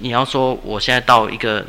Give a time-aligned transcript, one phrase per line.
[0.00, 1.64] 你要说我现在到一个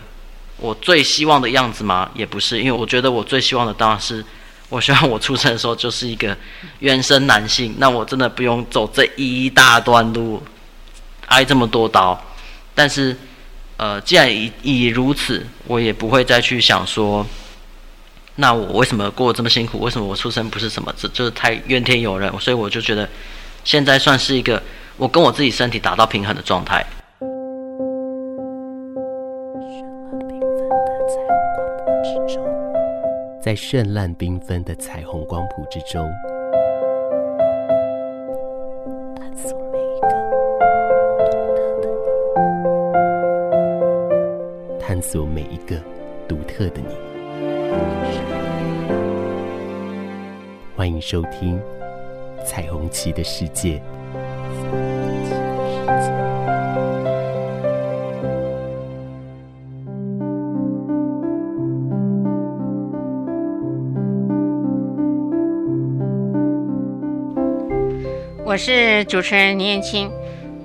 [0.58, 2.10] 我最希望的样子吗？
[2.16, 4.24] 也不是，因为我觉得我最希望的当然是，
[4.70, 6.36] 我希望我出生的时候就是一个
[6.80, 10.42] 原生男性，那我真的不用走这一大段路，
[11.28, 12.20] 挨这么多刀。
[12.74, 13.18] 但是，
[13.76, 17.26] 呃，既然已已如此，我也不会再去想说，
[18.36, 19.80] 那我为什么过这么辛苦？
[19.82, 20.94] 为什么我出生不是什么？
[20.98, 22.32] 这就是太怨天尤人。
[22.40, 23.10] 所以我就觉得，
[23.66, 24.62] 现在算是一个
[24.96, 26.86] 我跟我自己身体达到平衡的状态。
[33.44, 36.08] 在绚烂缤纷的彩虹光谱之中，
[39.16, 40.06] 探索每一个
[40.78, 40.94] 独
[41.64, 41.90] 特的
[44.70, 45.76] 你，探索每一个
[46.28, 46.94] 独特的你。
[50.76, 51.60] 欢迎收听
[52.44, 53.82] 《彩虹旗的世界》。
[68.52, 70.12] 我是主持人倪燕青，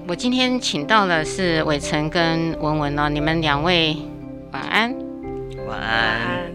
[0.08, 3.96] 我今天请到的是伟成跟文文哦，你们两位
[4.50, 4.92] 晚安。
[5.68, 6.52] 晚安。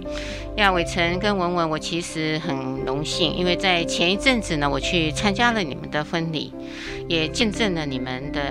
[0.57, 2.53] 呀，伟成跟文文，我其实很
[2.85, 6.51] 荣幸，因为在前一阵子呢，我去参加了你们的婚礼，
[7.07, 8.41] 也见证了你们的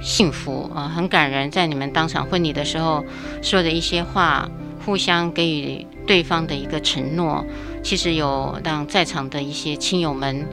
[0.00, 1.50] 幸福啊，很感人。
[1.50, 3.04] 在你们当场婚礼的时候
[3.42, 4.48] 说的一些话，
[4.86, 7.44] 互相给予对方的一个承诺，
[7.82, 10.46] 其实有让在场的一些亲友们。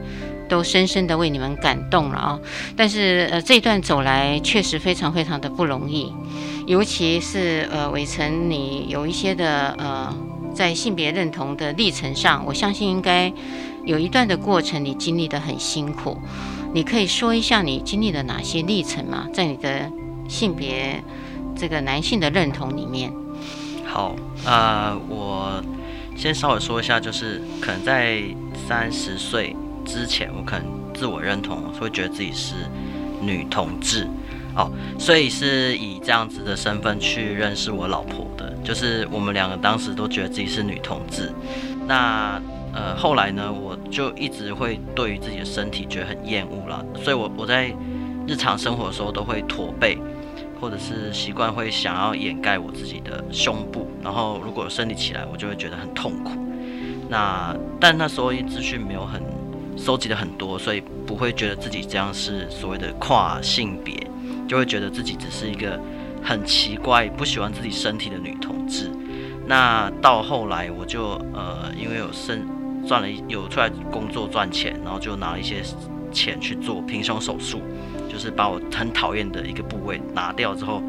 [0.50, 2.40] 都深深的为你们感动了啊！
[2.76, 6.12] 但是呃，这段走来确实非常非常的不容易，
[6.66, 10.12] 尤其是呃，伟成你有一些的呃，
[10.52, 13.32] 在性别认同的历程上，我相信应该
[13.84, 16.18] 有一段的过程你经历得很辛苦。
[16.74, 19.28] 你可以说一下你经历了哪些历程吗？
[19.32, 19.88] 在你的
[20.28, 21.00] 性别
[21.54, 23.12] 这个男性的认同里面。
[23.86, 25.62] 好，呃，我
[26.20, 28.22] 先稍微说一下，就是可能在
[28.68, 29.56] 三十岁。
[29.86, 32.54] 之前我可能自我认同会觉得自己是
[33.22, 34.06] 女同志
[34.54, 41.32] 哦，所以是以这样子的身份去认识我老婆的，就是我们两个当时都觉得自己是女同志。
[41.88, 42.38] 那
[42.74, 47.74] 呃后来呢，我就一直会对于自己的身体觉得很厌恶了，所以我我在
[48.28, 49.96] 日常生活的时候都会驼背，
[50.60, 56.32] 或者是习惯会想要掩盖我自己的胸部，然后如果生理起来，我就会觉得很痛苦。
[57.08, 59.22] 那但那时候资讯没有很。
[59.76, 63.96] 收集的很多，所以不会觉得自己这样是所谓的跨性别，
[64.46, 65.80] 就会觉得自己只是一个
[66.22, 68.90] 很奇怪、不喜欢自己身体的女同志。
[69.46, 72.46] 那到后来，我就呃，因为有生
[72.86, 75.62] 赚了有出来工作赚钱，然后就拿一些
[76.12, 77.62] 钱去做平胸手术，
[78.10, 80.82] 就是把我很讨厌的一个部位拿掉之后，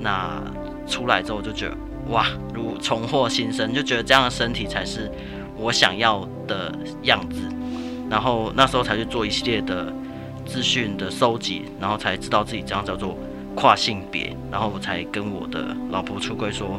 [0.00, 0.40] 那
[0.86, 1.76] 出来之后就觉得
[2.10, 5.10] 哇，如重获新生，就觉得这样的身体才是
[5.56, 6.72] 我想要的
[7.02, 7.40] 样子。
[8.08, 9.92] 然后那时候才去做一系列的
[10.44, 13.16] 资讯的收集，然后才知道自己这样叫做
[13.54, 16.78] 跨性别，然后我才跟我的老婆出柜说，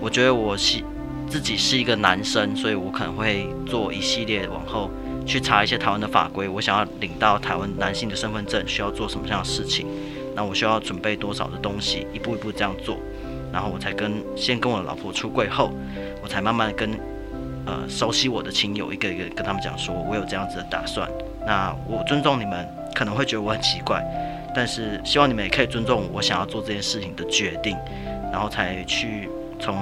[0.00, 0.82] 我觉得我是
[1.28, 4.90] 自己是一个男生，所以我可能会做一系列往后
[5.26, 9.86] 去查一些台湾的法规，我想要领到台湾男性的身份证需要做什么样的事情，
[10.34, 12.96] 那我需要准备多少的东西，一步一步这样做，
[13.52, 15.72] 然后我才跟先跟我的老婆出柜后，
[16.22, 16.98] 我才慢慢跟。
[17.66, 21.08] 呃，熟悉我的亲友，一个一个跟他们讲说，我有这样子的打算。
[21.46, 24.02] 那我尊重你们，可能会觉得我很奇怪，
[24.54, 27.76] 但是希望你们也可以尊重我想要做这件事情的决定。
[28.32, 29.28] 然后才去
[29.60, 29.76] 从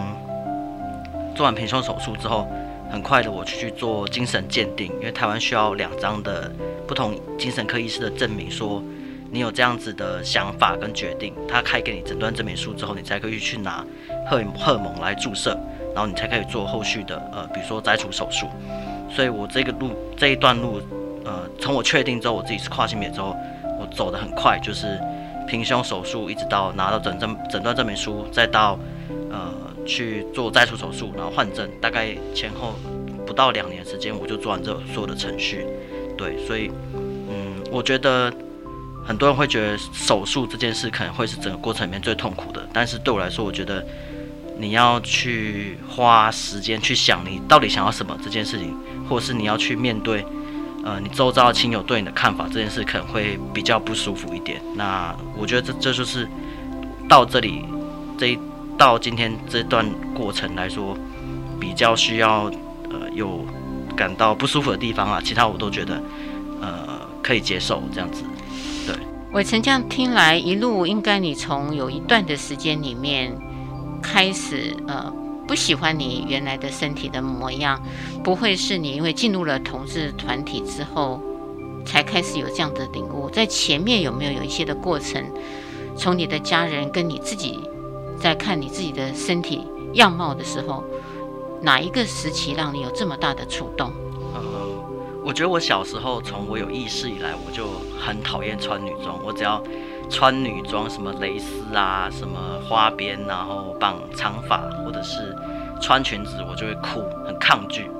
[1.37, 2.49] 做完平胸手术之后，
[2.91, 6.50] 很快的我去去做精神鉴定，因为台湾需要两张的
[6.87, 8.82] 不同精神科医师的证明，说
[9.31, 11.34] 你有这样子的想法跟决定。
[11.47, 13.84] 他开给你诊断证明书之后，你才可以去拿
[14.28, 15.59] 荷荷尔蒙来注射。
[15.94, 18.47] 然后你才可以做后续的呃，比如说摘除手术。
[19.10, 20.81] 所以我这个路这一段路，
[21.25, 23.34] 呃，从我确定之后我自己是跨性别之后，
[23.81, 25.00] 我走得很快，就是
[25.49, 28.79] 平胸手术，一直到拿到诊证诊断证明书，再到
[29.88, 32.75] 去做摘除手术，然后换证，大概前后
[33.26, 35.64] 不到两年时间，我就做完这所有的程序。
[36.17, 38.32] 对，所以嗯，我觉得
[39.05, 43.85] 很多人会觉得手术这件事可能会是整个过程里面最痛苦的，但是对我来说，我觉得。
[44.61, 48.76] 你要去花时间去想你到底想要什么这件事情，
[49.08, 50.26] 或者是你要去面对，
[50.84, 54.61] 呃，你周遭的亲友对你的看法这件事，可能会比较不舒服一点。
[54.75, 56.29] 那我觉得这这就是
[57.08, 57.64] 到这里
[58.19, 58.38] 这一
[58.78, 59.84] 到今天这段
[60.14, 60.96] 过程来说，
[61.60, 62.44] 比较需要
[62.88, 63.44] 呃有
[63.96, 66.00] 感到不舒服的地方啊，其他我都觉得
[66.60, 68.22] 呃可以接受这样子。
[68.86, 68.94] 对，
[69.32, 73.36] 伟成这样听来，一路应该你从有一段的时间里面
[74.00, 75.12] 开始，呃，
[75.48, 77.82] 不喜欢你原来的身体的模样，
[78.22, 81.20] 不会是你因为进入了同志团体之后
[81.84, 85.20] 才开始有这样的领悟，在前面有没有有一些的过程？
[85.96, 87.58] 从你的家人跟你自己
[88.20, 90.85] 在看你自己的身体样貌的时候，
[91.62, 93.93] 哪一个时期让你有这么大的触动？
[95.25, 97.67] 我觉得我小时候从我有意识以来，我就
[98.00, 99.19] 很讨厌穿女装。
[99.25, 99.62] 我只要
[100.09, 105.37] 穿女装，什么蕾丝啊，什么花边，然后绑长发，或者是
[105.82, 107.91] 穿裙子，我就会哭，很抗拒。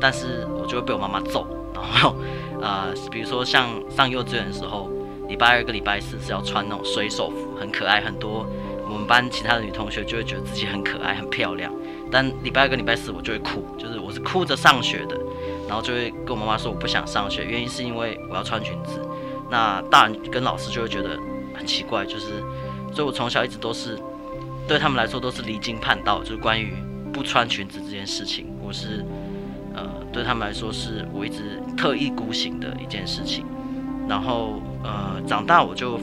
[0.00, 1.46] 但是我就会被我妈妈揍。
[1.74, 2.14] 然后，
[2.62, 4.88] 呃，比如说像上幼稚园的时候。
[5.28, 8.00] 礼拜二跟礼拜四是要穿那种水手服，很可爱。
[8.00, 8.46] 很多
[8.88, 11.72] 我们班其他的女同学就会觉得自己很可爱、很漂亮。
[12.10, 15.18] 但礼拜二跟礼拜四我就会哭，就是我是哭着上学的，
[15.68, 19.00] 然后就会跟我妈妈说我不想上学，原因是因为我要穿裙子。
[19.50, 21.18] 那大人跟老师就会觉得
[21.54, 22.42] 很奇怪，就是
[22.92, 23.98] 所以我从小一直都是
[24.66, 26.72] 对他们来说都是离经叛道，就是关于
[27.12, 29.04] 不穿裙子这件事情，我是
[29.74, 33.44] 呃对他们来说是我一直特立独行的一件事情。
[34.08, 36.00] 然后，呃，长大我就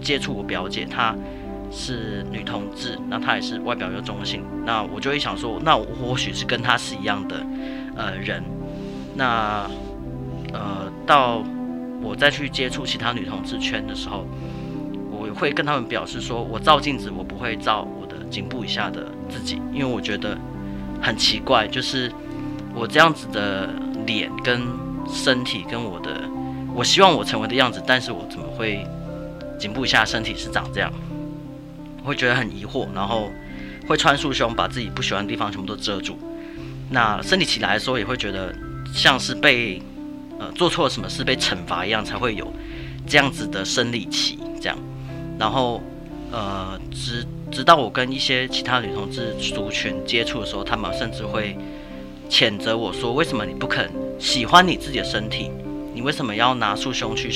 [0.00, 1.14] 接触我表姐，她
[1.72, 7.44] 是女同志，那她也是外表又中性，那我就会想说，那我或许是跟她是一样的，
[7.96, 8.42] 呃，人。
[9.14, 9.68] 那，
[10.52, 11.42] 呃，到
[12.02, 14.26] 我再去接触其他女同志圈的时候，
[15.10, 20.38] 我会跟他们表示说，我照镜子，我不会照我的颈部以下的自己，因为我觉得
[21.00, 22.10] 很奇怪，就是
[22.74, 23.68] 我这样子的
[24.06, 24.62] 脸跟
[25.06, 26.22] 身体跟我的。
[26.74, 28.82] 我希望我成为的样子，但是我怎么会
[29.58, 30.90] 颈部以下身体是长这样？
[32.02, 33.30] 会觉得很疑惑，然后
[33.86, 36.18] 会穿束胸，把自己不喜欢的地方全部都遮住。
[36.90, 38.54] 那生理起来的时候，也会觉得
[38.94, 39.80] 像是被
[40.38, 42.52] 呃做错了什么事被惩罚一样，才会有
[43.06, 44.78] 这样子的生理期这样。
[45.38, 45.82] 然后
[46.30, 51.56] 呃，直直到我跟一些其他女同志族群接触的时候，他们甚至会
[52.30, 55.50] 谴责我说：“为什么你不肯喜欢你自己的身体？”
[55.94, 57.30] 你为什么要拿束胸去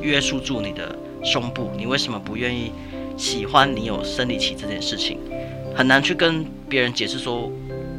[0.00, 1.70] 约束住你的胸部？
[1.76, 2.72] 你为什么不愿意
[3.18, 5.18] 喜欢你有生理期这件事情？
[5.74, 7.52] 很难去跟别人解释说，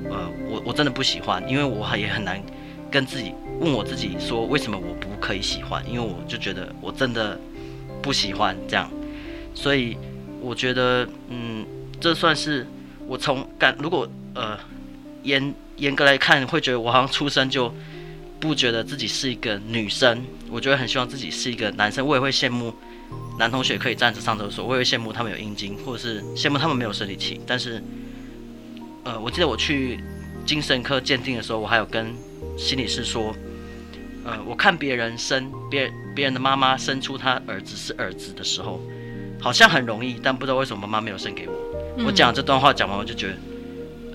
[0.09, 2.41] 呃，我我真的不喜欢，因为我也很难
[2.89, 5.83] 跟自己问我自己说，为什么我不可以喜欢？
[5.87, 7.37] 因为我就觉得我真的
[8.01, 8.89] 不喜欢这样，
[9.53, 9.97] 所以
[10.39, 11.65] 我觉得，嗯，
[11.99, 12.65] 这算是
[13.05, 14.57] 我从感，如果呃
[15.23, 17.71] 严严格来看，会觉得我好像出生就。
[18.41, 22.07] 不觉得自己是一个女生，我觉得很希望自己是一个男生。
[22.07, 22.73] 我也会羡慕
[23.37, 27.39] 男同学可以站着上厕所，我也会羡慕他们有阴茎，或者是羡慕他们没有生理期。
[27.47, 27.81] 但是，
[29.03, 29.99] 呃，我记得我去
[30.45, 32.13] 精神科鉴定的时候，我还有跟
[32.57, 33.33] 心理师说，
[34.25, 38.81] 呃，我看别人生别人别人的妈妈生出他儿子是儿子的时候，
[39.39, 41.53] 好像很容易，但不知道为什么妈妈没有生给我。
[41.97, 43.33] 嗯、我讲这段话讲完，我就觉得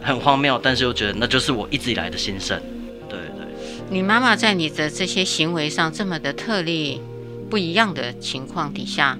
[0.02, 2.60] 很荒谬，但是又觉得那就是我一直以来的心声。
[3.08, 3.46] 对对
[3.90, 7.00] 你妈妈在你的这些行为上这么的特例
[7.50, 9.18] 不一样的情况底下，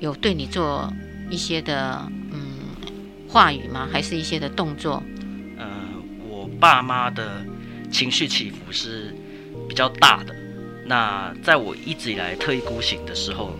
[0.00, 0.92] 有对你做
[1.30, 2.40] 一些的嗯
[3.28, 3.88] 话语吗？
[3.90, 5.02] 还是一些的动作？
[5.56, 5.66] 呃，
[6.28, 7.44] 我爸妈的
[7.90, 9.14] 情绪起伏是
[9.68, 10.34] 比较大的。
[10.86, 13.52] 那在我一直以来特意孤行的时候，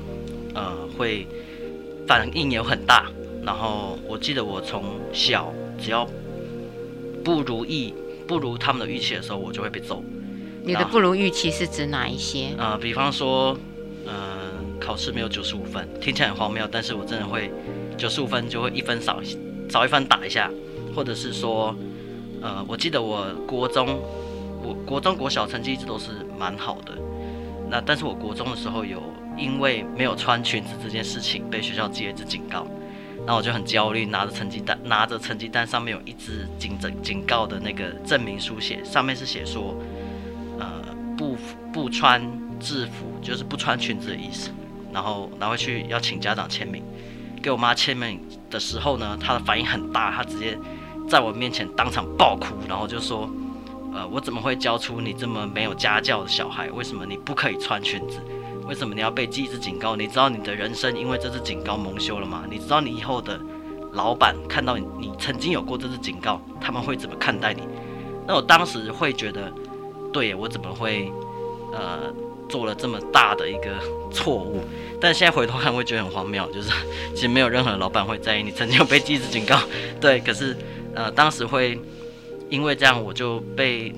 [0.55, 1.27] 呃，会
[2.07, 3.07] 反应有很大。
[3.45, 6.07] 然后我记得我从小只要
[7.25, 7.95] 不如意、
[8.27, 10.03] 不如他们的预期的时候，我就会被揍。
[10.65, 12.55] 你的不如预期是指哪一些？
[12.59, 13.61] 呃，比方说，嗯、
[14.09, 14.50] 呃，
[14.81, 17.53] 考试没有九十五分，听起来很荒谬，但是我真的会
[17.97, 19.21] 九十五分就会一分少
[19.69, 20.50] 少一分打一下，
[20.97, 21.77] 或者是说，
[22.41, 24.00] 呃，我记得我国中，
[24.62, 26.93] 我国中国小成绩一直都是蛮好的，
[27.71, 29.03] 那但是我国中的时候有
[29.37, 32.67] 因为没有穿裙子这件事情被学校记了一次警告，
[33.27, 39.77] 那我就很焦虑，拿着成绩单，拿着成绩单上面有一支警警警告的那个证明书写，上面是写说。
[40.61, 40.83] 呃，
[41.17, 41.37] 不
[41.73, 42.21] 不穿
[42.59, 44.50] 制服就是不穿裙子的意思，
[44.93, 46.83] 然后拿回去要请家长签名，
[47.43, 50.59] 给我妈签名的时候呢，她的反应很大，她直接
[51.09, 53.29] 在我面前当场爆哭，然后就说，
[53.93, 56.71] 呃，我怎么会教出你这么没有家教的小孩？
[56.71, 58.21] 为什么你不可以穿裙子？
[58.67, 59.97] 为什么你要被记一次警告？
[59.97, 62.45] 你知道你的人生因为这次警告蒙羞了吗？
[62.50, 63.41] 你知道你以后的
[63.93, 67.62] 老板看到你，你曾经有过这次警告，他们会怎么看待你？
[68.27, 69.53] 那我当时会觉得。
[70.11, 71.12] 对，我怎么会，
[71.71, 72.11] 呃，
[72.49, 73.78] 做了这么大的一个
[74.11, 74.64] 错误？
[75.00, 76.50] 但现在回头看，会觉得很荒谬。
[76.50, 76.71] 就是
[77.14, 79.61] 其实没有任何老板会在意你曾经有被记一次警告。
[80.00, 80.57] 对，可是
[80.95, 81.78] 呃，当时会
[82.50, 83.95] 因为这样，我就被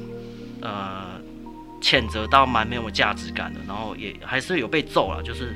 [0.61, 1.07] 呃
[1.80, 5.23] 谴责到蛮没有价值感的，然后也还是有被揍了。
[5.23, 5.54] 就是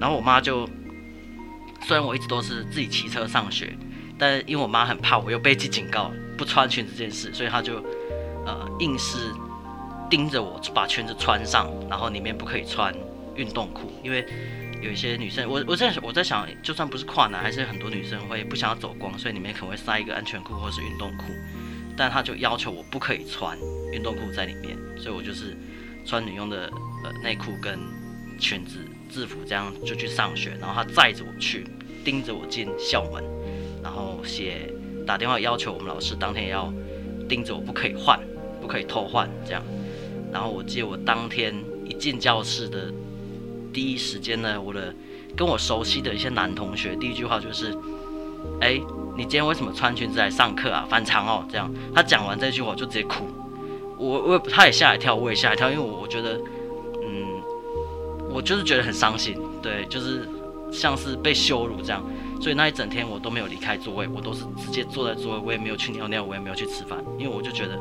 [0.00, 0.66] 然后我妈就，
[1.82, 3.76] 虽然我一直都是自己骑车上学，
[4.18, 7.76] 但因为我妈很怕我又被记警告不穿裙子这件事，所以她就
[8.46, 9.18] 呃硬是
[10.12, 12.94] 盯着我把裙子穿上，然后里面不可以穿
[13.34, 14.22] 运动裤，因为
[14.82, 21.32] 有一些女生，我我在我在想，就算不是跨男，还是很多女生会不想要走光，所以里面可能会塞一个安全裤或是运动裤，
[21.96, 23.56] 但她就要求我不可以穿
[23.90, 25.56] 运动裤在里面，所以我就是
[26.04, 26.70] 穿女用的
[27.04, 27.78] 呃内裤跟
[28.38, 28.80] 裙子。
[29.08, 31.66] 制服这样就去上学，然后他载着我去，
[32.02, 33.22] 盯着我进校门，
[33.82, 34.72] 然后写
[35.06, 36.72] 打电话要求我们老师当天也要
[37.28, 38.18] 盯着我，不可以换，
[38.58, 39.62] 不可以偷换这样。
[40.32, 42.92] 然后我记得我当天一进教室的
[43.72, 44.94] 第一时间呢，我的
[45.36, 47.76] 跟我熟悉的一些男同学第一句话就是
[48.60, 48.80] ：“哎，
[49.16, 50.86] 你今天为什么穿裙子来上课啊？
[50.88, 53.26] 反常哦。”这样他讲完这句话就直接哭，
[53.98, 56.40] 我我他也吓一跳，我也吓一跳，因为我我觉得。
[57.04, 57.42] 嗯
[58.34, 60.26] 我就是觉得很伤心，对，就是
[60.72, 62.02] 像是被羞辱这样，
[62.40, 67.78] 所以那一整天我都没有离开座位，我都是直接坐在座位，我也没有去尿尿，我也没有去吃饭，因为我就觉得，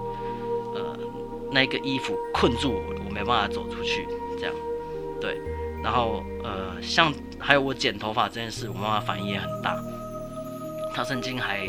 [1.51, 4.07] 那个衣服困住我，我没办法走出去，
[4.39, 4.55] 这样，
[5.19, 5.37] 对，
[5.83, 9.77] 然后呃，像还有我剪头发这件事，我妈妈反应也很大，
[10.93, 11.67] 她曾经还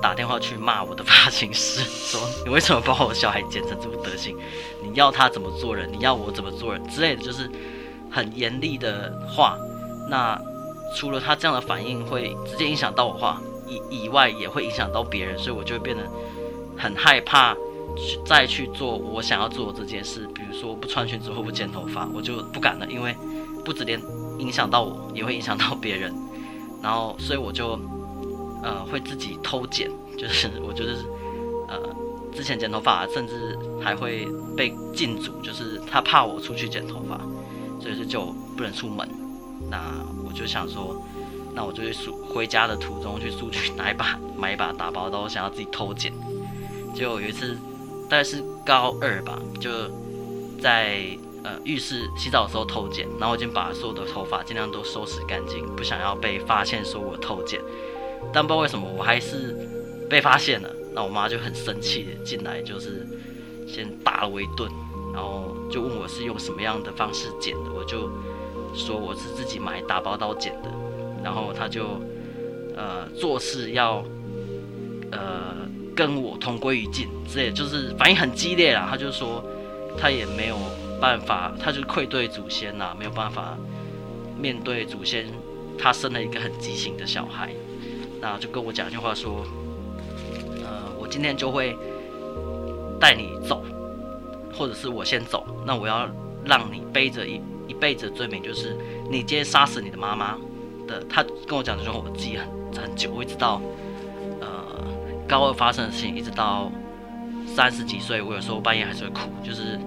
[0.00, 4.36] 打电话去骂我的发型师，说你为什么把我小孩剪成这副德行？
[4.82, 5.90] 你要他怎么做人？
[5.92, 7.50] 你要我怎么做人之类的，就是。
[8.12, 9.56] 很严厉的话，
[10.08, 10.36] 那
[10.96, 16.02] 除了他这样的反应会直接影响到我话以以外，也会影响到别人，所以我就会变得
[16.76, 17.56] 很害怕
[17.96, 20.26] 去再去做我想要做这件事。
[20.34, 23.14] 比如说不穿裙子或不剪头发，我就不敢了，因为
[23.64, 24.00] 不止连
[24.38, 26.14] 影响到我，也会影响到别人。
[26.82, 27.78] 然后，所以我就
[28.62, 30.96] 呃会自己偷剪，就是我就是
[31.68, 31.78] 呃
[32.34, 37.20] 之前剪头发，甚至还会被禁足，就是他怕我出去剪头发。
[37.80, 38.26] 所以说就
[38.58, 39.08] 不能出门，
[39.70, 39.78] 那
[40.26, 41.02] 我就想说，
[41.54, 46.12] 那我就去书回家的途中去书去拿一把买一把打包刀，想要自己偷剪。
[46.94, 47.56] 结果有一次，
[48.10, 49.70] 大概是高二吧，就
[50.60, 51.00] 在
[51.44, 57.60] 呃浴室洗澡的时候偷剪，然后我已经把所有的头发尽量都收拾干净，不想要被发现说我偷剪。
[58.32, 59.56] 但不知道为什么我还是
[60.10, 63.06] 被发现了，那我妈就很生气的进来，就是
[63.66, 64.68] 先打了我一顿。
[65.12, 68.10] 然后就问我是用什么样的方式剪的，我就
[68.74, 70.70] 说我是自己买打包刀剪的。
[71.22, 72.00] 然后她就
[72.76, 74.04] 呃做事要
[75.10, 75.68] 呃
[76.00, 78.88] 跟我同归于尽之类，就是反应很激烈啦。
[78.90, 79.44] 他就说
[79.98, 80.56] 他也没有
[80.98, 83.54] 办法，他就愧对祖先呐，没有办法
[84.40, 85.26] 面对祖先，
[85.78, 87.50] 他生了一个很畸形的小孩。
[88.18, 89.44] 那就跟我讲一句话说，
[90.64, 91.76] 呃，我今天就会
[92.98, 93.62] 带你走。
[94.52, 96.08] 或者是我先走，那我要
[96.44, 98.74] 让你背着一一辈子的罪名，就是
[99.10, 100.36] 你今天杀死你的妈妈
[100.88, 101.04] 的。
[101.08, 103.60] 他跟我讲这种，我记很很久，我一直到
[105.30, 106.70] 高二发生的事情，一直到
[107.46, 109.78] 三十几岁，我有时候半夜还是会哭，就是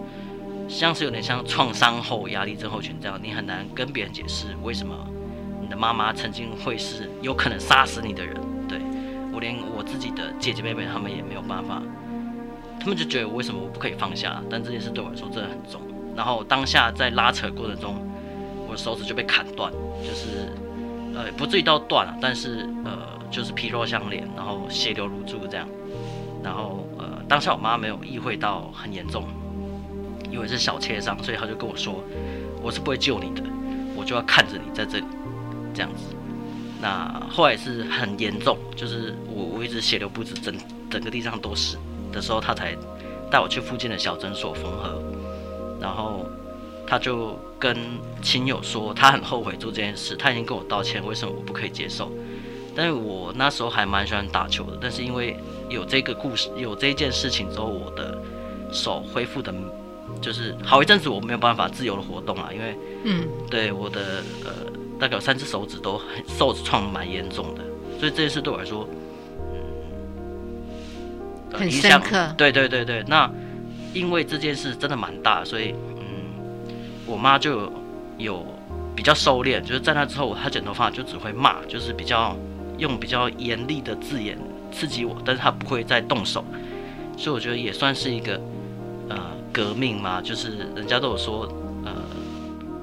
[0.69, 4.95] 像是有点像创伤后压力症候群这样，你很难跟别人解释为什么
[5.61, 8.33] 你的妈妈曾经会是有可能杀死你的人。
[8.69, 8.79] 对，
[9.33, 11.81] 我连我自己的姐姐妹妹他们也没有办法。
[12.79, 14.41] 他们就觉得我为什么我不可以放下？
[14.49, 15.81] 但这件事对我来说真的很重。
[16.15, 17.95] 然后当下在拉扯过程中，
[18.67, 19.71] 我的手指就被砍断，
[20.03, 20.51] 就是
[21.15, 22.97] 呃不至于到断了，但是呃
[23.31, 25.67] 就是皮肉相连，然后血流如注这样。
[26.43, 29.25] 然后呃当下我妈没有意会到很严重，
[30.29, 32.03] 因为是小切伤，所以她就跟我说
[32.61, 33.43] ：“我是不会救你的，
[33.95, 35.05] 我就要看着你在这里
[35.73, 36.15] 这样子。”
[36.81, 40.53] 那后来是很严重，就是我我一直血流不止，整
[40.89, 41.77] 整个地上都是。
[42.11, 42.75] 的时候，她才
[43.31, 45.01] 带我去附近的小诊所缝合，
[45.79, 46.25] 然后
[46.85, 47.77] 他就跟
[48.21, 52.11] 亲友说，他很后悔做这件事，他已经跟我道歉，为什么我不可以接受？
[52.75, 55.37] 但是我那时候还蛮喜欢打球的，但是因为
[55.69, 58.17] 有这个故事，有这件事情之后，我的
[58.71, 59.53] 手恢复的，
[60.21, 64.51] 就是好一阵子我没有办法自由的活动啊，因为嗯，对我的呃
[64.99, 67.61] 大概有三只手指都很受创蛮严重的，
[67.99, 68.87] 所以这件事对我来说。
[71.55, 73.03] 很深刻，对对对对。
[73.07, 73.31] 那
[73.93, 75.92] 因为这件事真的蛮大，所以嗯，
[77.13, 77.71] 我妈就
[78.17, 78.43] 有，
[78.95, 82.35] 比较收敛，就是在那之后，她剪头发就只会骂，就是比较
[82.79, 84.35] 用比较严厉的字眼
[84.71, 86.43] 刺激我，但是她不会再动手。
[87.15, 88.41] 所以我觉得也算是一个
[89.09, 89.17] 呃
[89.51, 91.47] 革命嘛，就是人家都有说
[91.85, 91.91] 呃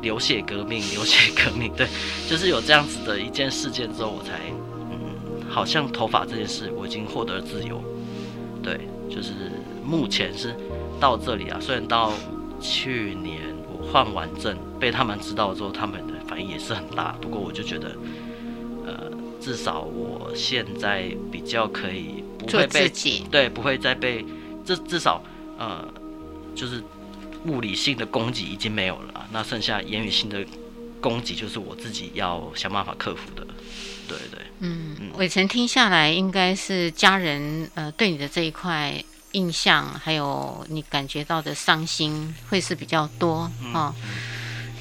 [0.00, 1.88] 流血革命，流血革命，对，
[2.28, 4.38] 就是有这样子的一件事件之后，我才
[4.92, 7.82] 嗯，好像头发这件事我已经获得了自由。
[8.62, 9.32] 对，就是
[9.84, 10.54] 目前是
[11.00, 11.58] 到这里啊。
[11.60, 12.12] 虽然到
[12.60, 13.40] 去年
[13.92, 17.12] 换完证被他们知道之后，他们的反反应也是很大。
[17.20, 17.94] 不过我就觉得，
[18.86, 24.24] 呃，至少我现在比较可以不会被自己对，不会再被
[24.64, 25.22] 至至少
[25.58, 25.86] 呃，
[26.54, 26.82] 就是
[27.46, 30.42] 物理性的攻击已经没有了，那剩下言语性的
[31.00, 33.46] 攻击就是我自己要想办法克服的。
[34.08, 38.92] 对对，嗯，伟成听下来，应该是家人呃对你的这一块
[39.32, 43.94] 印象，还有你感觉到的伤心，会是比较多啊。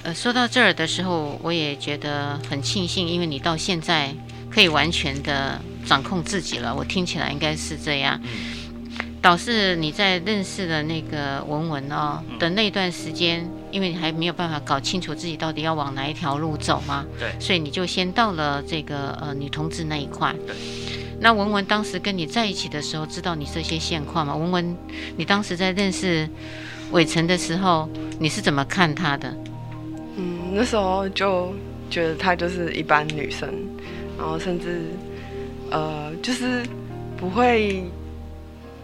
[0.03, 4.15] 呃，说到这儿的时候，我也觉得很庆幸，因为你到现在
[4.49, 6.73] 可以完全的掌控自己了。
[6.73, 8.19] 我听起来应该是这样。
[9.21, 20.33] 导致你在认识了那个文文哦的那段时间，因为你还没有办法搞清楚自己到底要往哪一条路走嘛，对，所以你就先到了这个呃女同志那一块。
[20.47, 20.55] 对。
[21.21, 24.35] 那文文当时跟你在一起的时候，知道你这些现况吗？
[24.35, 24.77] 文文，
[25.17, 26.27] 你当时在认识
[26.91, 29.35] 伟成的时候，你是怎么看他的？
[30.15, 31.53] 嗯，那时候就
[31.89, 33.53] 觉得她就是一般女生，
[34.17, 34.81] 然后甚至
[35.69, 36.63] 呃，就是
[37.17, 37.83] 不会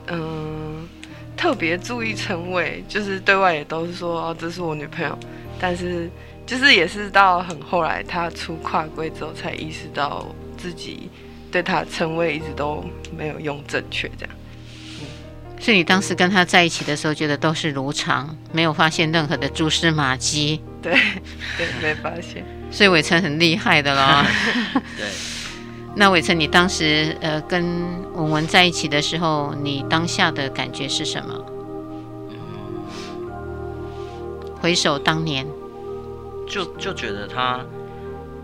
[0.08, 0.88] 嗯、
[1.36, 5.18] 特别注意称谓，就是对外也都是说哦，这是我女朋友，
[5.60, 6.10] 但是
[6.46, 10.28] 就是也是到很后来她出跨柜之后，才意识到
[10.58, 11.10] 自己
[11.56, 12.84] 对他称谓一直都
[13.18, 14.36] 没有用正确这样。
[15.58, 20.62] 所以你当时跟他在一起的时候，觉得都是如常，没有发现任何的蛛丝马迹。
[20.82, 20.92] 对，
[21.58, 22.46] 对，没发现。
[22.70, 24.26] 所以伟成很厉害的啦。
[24.98, 25.08] 对。
[25.96, 27.64] 那伟成，你当时呃跟
[28.12, 31.34] 文文在一起的时候，你当下的感觉是什么？
[34.60, 35.48] 回首当年，
[36.50, 37.64] 就就觉得他，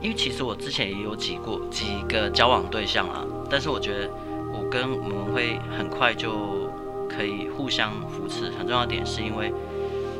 [0.02, 4.10] 因为其实我之前也有几过几个交往对象啊，但是我觉得
[4.52, 6.70] 我跟文文会很快就。
[7.14, 9.54] 可以互相扶持，很重要的点是因为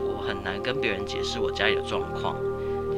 [0.06, 2.36] 我很难跟别人解释我家里的状况。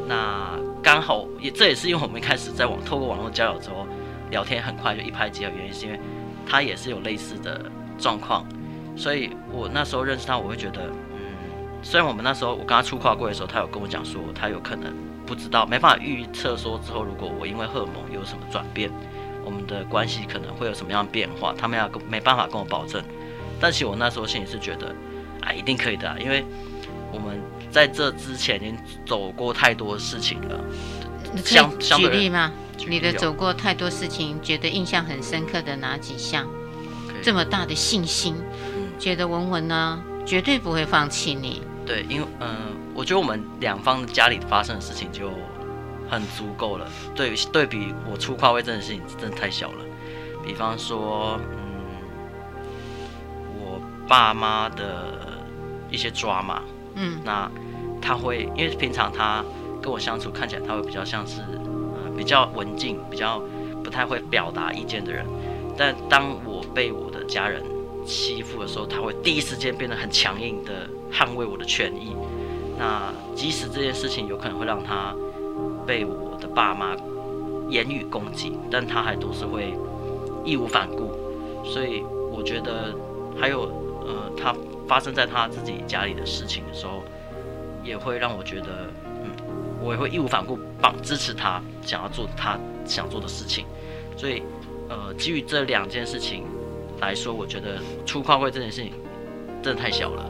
[0.08, 3.86] 那刚好也这也是因为我们一开始在网透过网络交友之后
[4.32, 6.00] 聊天很快就一拍即合，原因是因为
[6.44, 7.64] 他也是有类似的
[8.00, 8.48] 状况，
[8.96, 14.92] 所以我那时候认识他，我会觉得，嗯，虽然我们那时候我跟他出跨柜的时候，他有跟我讲说他有可能
[15.26, 18.92] 不知道，没办法预测说之后如果我因为荷尔蒙有什么转变，
[19.44, 23.04] 我们的关系可能会有什么样的变化，他们要跟没办法跟我保证。
[23.60, 24.94] 但其实我那时候心里是觉得，
[25.42, 26.46] 啊，一定可以的，因为
[27.12, 30.60] 我们在这之前已经走过太多事情了。
[31.44, 32.52] 相举例吗？
[32.88, 36.46] 你的走过太多事情，觉得印象很深刻的哪几项
[37.22, 38.36] 这么大的信心，
[38.76, 41.62] 嗯、觉得文文呢绝对不会放弃你。
[41.86, 42.58] 对，因为嗯、呃，
[42.94, 45.32] 我觉得我们两方家里发生的事情就
[46.10, 46.88] 很足够了。
[47.16, 49.86] 对，对比我出跨位这件事情，真的太小了。
[50.46, 51.40] 比方说。
[51.40, 51.60] 嗯，
[53.60, 55.42] 我爸妈的
[55.90, 56.62] 一些抓嘛，
[56.96, 57.50] 嗯，那
[58.02, 59.44] 他会因为平常他
[59.82, 63.42] 跟我相处看起来他会比较像是呃比较文静，比较
[63.84, 65.26] 不太会表达意见的人，
[65.78, 67.64] 但当我被我的家人
[68.06, 72.16] 欺负的时候，他会第一时间变得很强硬的捍卫我的权益。
[72.78, 75.16] 那即使这件事情有可能会让他
[75.86, 76.96] 被我的爸妈
[77.70, 79.74] 言语攻击，但他还都是会
[80.44, 81.12] 义无反顾。
[81.64, 82.94] 所以我觉得
[83.40, 83.82] 还有。
[84.06, 84.54] 呃，他
[84.86, 87.02] 发生在他自己家里的事情的时候，
[87.86, 88.86] 也会让我觉得，
[89.24, 89.32] 嗯，
[89.82, 93.66] 我也会义无反顾帮支持他想要做他想做的事情。
[94.18, 94.44] 所以，
[94.90, 96.44] 呃，基于这两件事情
[97.00, 98.92] 来说，我觉得出跨会这件事情
[99.62, 100.30] 真的太小了，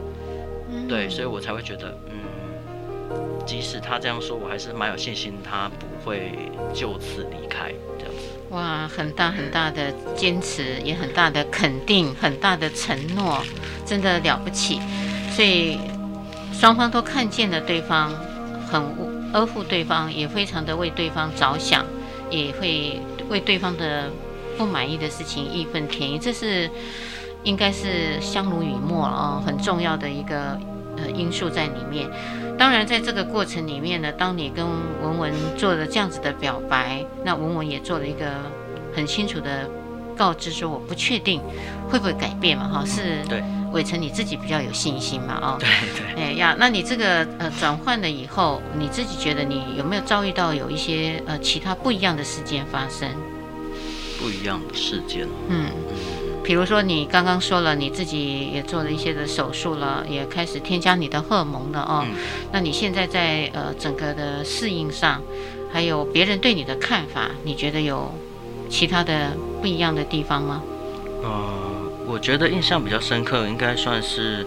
[0.70, 2.13] 嗯，对，所以我才会觉得，嗯，
[3.46, 6.32] 即使他这样说，我还是蛮有信心，他不会
[6.72, 7.72] 就此离开。
[7.98, 8.14] 这样
[8.50, 13.42] 哇，很大很大的坚持，也很大的肯定，很大的承诺，
[13.84, 14.80] 真的了不起。
[15.30, 15.78] 所以
[16.52, 18.12] 双方都看见了对方，
[18.70, 18.82] 很
[19.32, 21.84] 呵护对方，也非常的为对方着想，
[22.30, 24.10] 也会为对方的
[24.56, 26.20] 不满意的事情义愤填膺。
[26.20, 26.70] 这是
[27.42, 30.58] 应该是相濡以沫啊，很重要的一个
[30.96, 32.08] 呃因素在里面。
[32.56, 34.64] 当然，在这个过程里面呢，当你跟
[35.02, 38.26] 文文做了这样子的表白，那文文也做了一个
[38.94, 39.68] 很清楚的
[40.16, 41.40] 告知，说我不确定
[41.88, 43.18] 会不会改变嘛，哈，是
[43.72, 45.68] 伟成你自己比较有信心嘛，哦，对
[46.14, 53.10] 对，哎呀，那你这个呃转换了以后，你自己觉得你有没有遭遇到有一些呃其他不一样的事件发生？
[54.20, 55.66] 不一样的事件，嗯。
[56.44, 62.04] 比如说，你刚刚说了，你自己也做了一些的手术了，也开始添加你的荷尔蒙了哦。
[62.06, 62.14] 嗯、
[62.52, 65.22] 那你现在在呃整个的适应上，
[65.72, 68.12] 还有别人对你的看法，你觉得有
[68.68, 70.62] 其他的不一样的地方吗？
[71.22, 71.30] 呃，
[72.06, 74.46] 我觉得印象比较深刻，应该算是，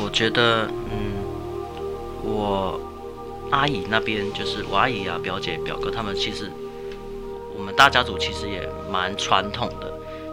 [0.00, 1.20] 我觉得，嗯，
[2.24, 2.80] 我
[3.50, 6.50] 阿姨那边，就是我阿姨啊、表姐、表哥他们，其实
[7.54, 9.91] 我们大家族其实也蛮传统的，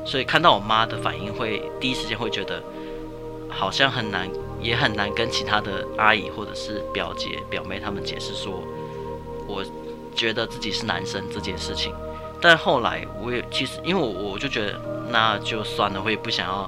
[0.10, 2.64] 所以看到我妈的反应会，第一时间会觉得
[3.48, 4.28] 好像很难，
[4.60, 8.64] 也很难跟其他的阿姨或者是表姐、表妹他们解释说，
[9.48, 9.64] 我
[10.16, 11.94] 觉得自己是男生这件事情。
[12.42, 16.68] 但后来我也其实，因为我我就觉得那就算了，我也不想要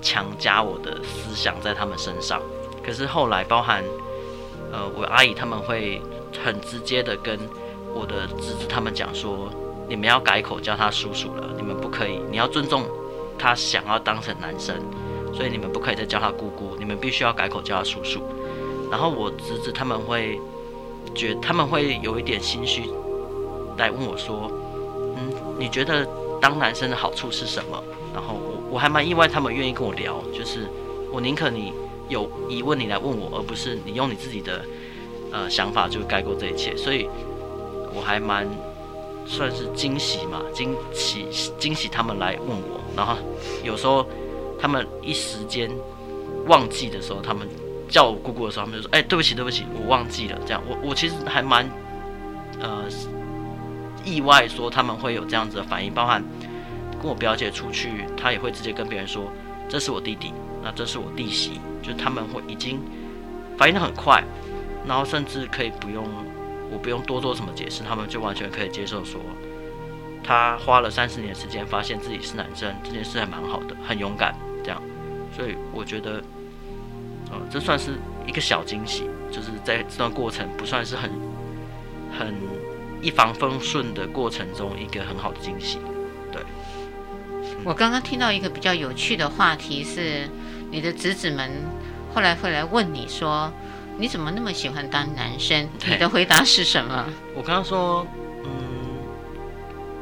[0.00, 2.42] 强加我的思想在他们身上。
[2.84, 3.84] 可是后来，包含
[4.72, 6.02] 呃我阿姨他们会
[6.44, 7.38] 很直接的跟
[7.94, 9.48] 我的侄子他们讲说，
[9.92, 12.86] 你们要改口叫他叔叔了，你们不可以，你要尊重
[13.38, 14.74] 他想要当成男生，
[15.34, 18.22] 所以你们不可以再叫他姑姑，你们必须要改口叫他叔叔。
[18.90, 20.40] 然后我侄子他们会
[21.14, 22.84] 觉他们会有一点心虚，
[23.76, 24.50] 来问我说。
[25.18, 26.08] 嗯你觉得
[26.40, 27.84] 当男生的好处是什么？
[28.14, 30.66] 然后我我还蛮意外，他们愿意跟我聊，就是
[31.12, 31.70] 我宁可你
[32.08, 34.64] 有疑问你来问我，而不是你用你自己的
[35.30, 36.74] 呃想法就盖过这一切。
[36.74, 37.06] 所以
[37.94, 38.48] 我还蛮
[39.26, 41.26] 算是惊喜嘛，惊喜
[41.58, 43.16] 惊喜他们来问我，然后
[43.62, 44.06] 有时候
[44.60, 45.70] 他们一时间
[46.46, 47.48] 忘记的时候，他们
[47.88, 51.68] 叫我姑姑的时候，他们就说：“哎，对不起，对不起，我忘记了。”这样，我我其实还蛮
[52.60, 52.84] 呃。
[54.04, 56.20] 意外说他们会有这样子的反应，包含
[57.00, 59.30] 跟我表姐出去，她也会直接跟别人说，
[59.68, 62.80] 这是我弟弟，那这是我弟媳，就他们会已经
[63.56, 64.20] 反应得很快，
[64.88, 66.04] 然后甚至可以不用
[66.72, 69.20] 我不用多做什么解释，他们就完全可以接受说，
[70.24, 74.82] 他花了三十年时间发现自己是男生，这件事还蛮好的，很勇敢这样，
[75.36, 76.22] 所以我觉得，
[77.30, 81.10] 呃，这算是一个小惊喜，就是在这段过程不算是很
[82.18, 82.34] 很。
[83.02, 85.80] 一帆风顺的过程中，一个很好的惊喜。
[86.30, 86.40] 对，
[87.64, 90.28] 我刚刚听到一个比较有趣的话题是，
[90.70, 91.50] 你的侄子们
[92.14, 93.52] 后来会来问你说，
[94.02, 95.68] 你怎么那么喜欢当男生？
[95.86, 97.06] 你的回答是什么？
[97.36, 98.04] 我刚刚说，
[98.42, 98.50] 嗯，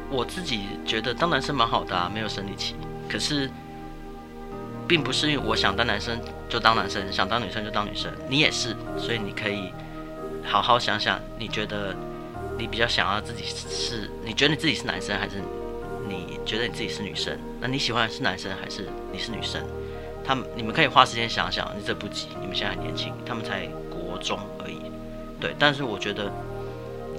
[0.09, 2.75] 我自己觉得当男生蛮好的啊，没有生理期。
[3.07, 3.47] 可是，
[4.87, 8.11] 并不是因为我想当男生就当男生，想当女生就当女生。
[8.27, 9.71] 你也是，所以你可以
[10.43, 11.95] 好好想想，你觉得。
[12.57, 14.11] 你比较想要自己是？
[14.23, 15.41] 你觉得你自己是男生，还是
[16.07, 17.35] 你觉得你自己是女生？
[17.59, 19.63] 那你喜欢的是男生还是你是女生？
[20.23, 23.80] 他们你们可以花时间想想，你这不急，你们现在很年轻，他们才国
[24.21, 24.77] 中而已。
[25.39, 26.31] 对，但是我觉得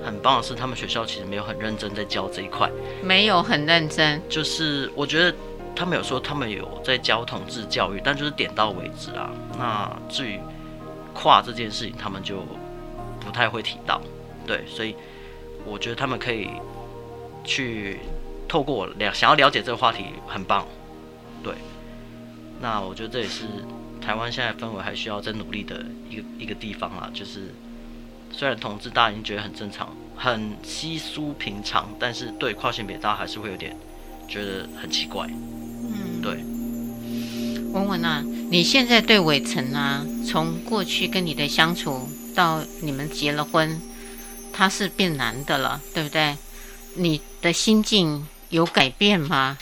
[0.05, 2.71] 很棒的是，他们学校其实没有很认真在教这一块，
[3.03, 4.23] 没有很认真。
[4.29, 5.37] 就是我觉得
[5.75, 9.31] 他们有说他们有在教同志教育，但就是点到为止啊。
[9.59, 10.41] 那至于
[11.13, 12.37] 跨这件事情，他们就
[13.21, 14.01] 不太会提到。
[14.47, 14.95] 对，所以。
[15.65, 16.51] 我觉得他们可以
[17.45, 18.01] 去
[18.49, 20.67] 透过我了想要了解这个话题，很棒。
[21.41, 21.55] 对，
[22.61, 23.45] 那我觉得这也是
[24.05, 27.11] 台湾现在氛围还需要再努力的一个一个地方啦。
[27.15, 27.55] 就是
[28.33, 33.77] 虽然同志大家已经觉得很正常、很稀疏平常，但是对跨性别大家还是会有点
[34.29, 35.27] 觉得很奇怪。
[35.29, 36.45] 嗯，对。
[37.73, 43.81] 文文啊，你现在对伟成啊，从过去跟你的相处到你们结了婚。
[44.55, 46.37] 他是变男的了，对不对？
[46.97, 49.57] 你的心境有改变吗？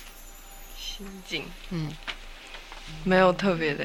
[0.76, 1.92] 心境，嗯，
[3.04, 3.84] 没有特别的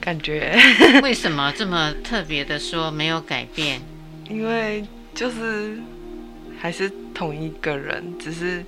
[0.00, 0.56] 感觉。
[1.02, 3.80] 为什么这么特别的说没有改变？
[4.28, 4.84] 因为
[5.14, 5.78] 就是
[6.58, 8.64] 还是同一个人，只是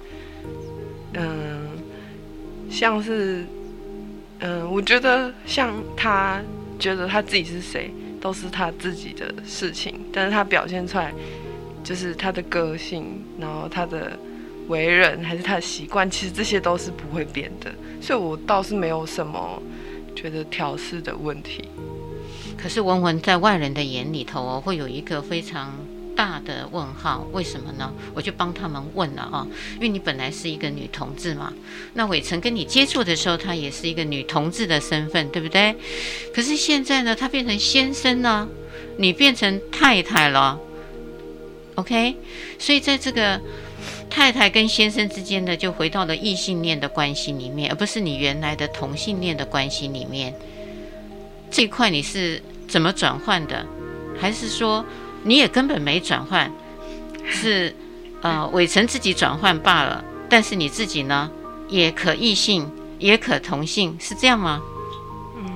[1.14, 1.68] 嗯，
[2.70, 3.44] 像是
[4.40, 6.40] 嗯，我觉得像他
[6.78, 7.90] 觉得他自己是谁，
[8.20, 11.12] 都是他自己的事情，但是他表现出来。
[11.82, 14.12] 就是他的个性，然后他的
[14.68, 19.60] 为人，还是他的习惯，其实这些都是不会变的，所以我倒是没有什么
[20.14, 21.64] 觉得调适的问题。
[22.56, 25.72] 可是文文在外人的眼里头哦，会有一个非常
[26.14, 27.90] 大的问号，为什么呢？
[28.14, 29.46] 我就帮他们问了啊，
[29.76, 31.52] 因为你本来是一个女同志嘛，
[31.94, 35.74] 那伟成跟你接触的时候，她也是一个女同志的身份，对不对？
[36.34, 38.46] 可是现在呢，她变成先生了，
[38.98, 40.58] 你变成太太了。
[41.76, 42.16] OK，
[42.58, 43.40] 所以在这个
[44.10, 50.34] 太太跟先生之间的，就回到了异性恋的关系里面，而不是你原来的同性恋的关系里面。
[51.50, 53.64] 这块你是怎么转换的？
[54.20, 54.84] 还是说
[55.22, 56.50] 你也根本没转换？
[57.24, 57.74] 是
[58.20, 60.04] 呃，伟成自己转换罢了。
[60.28, 61.30] 但是你自己呢，
[61.68, 64.60] 也可异性，也可同性，是这样吗？
[65.36, 65.46] 嗯，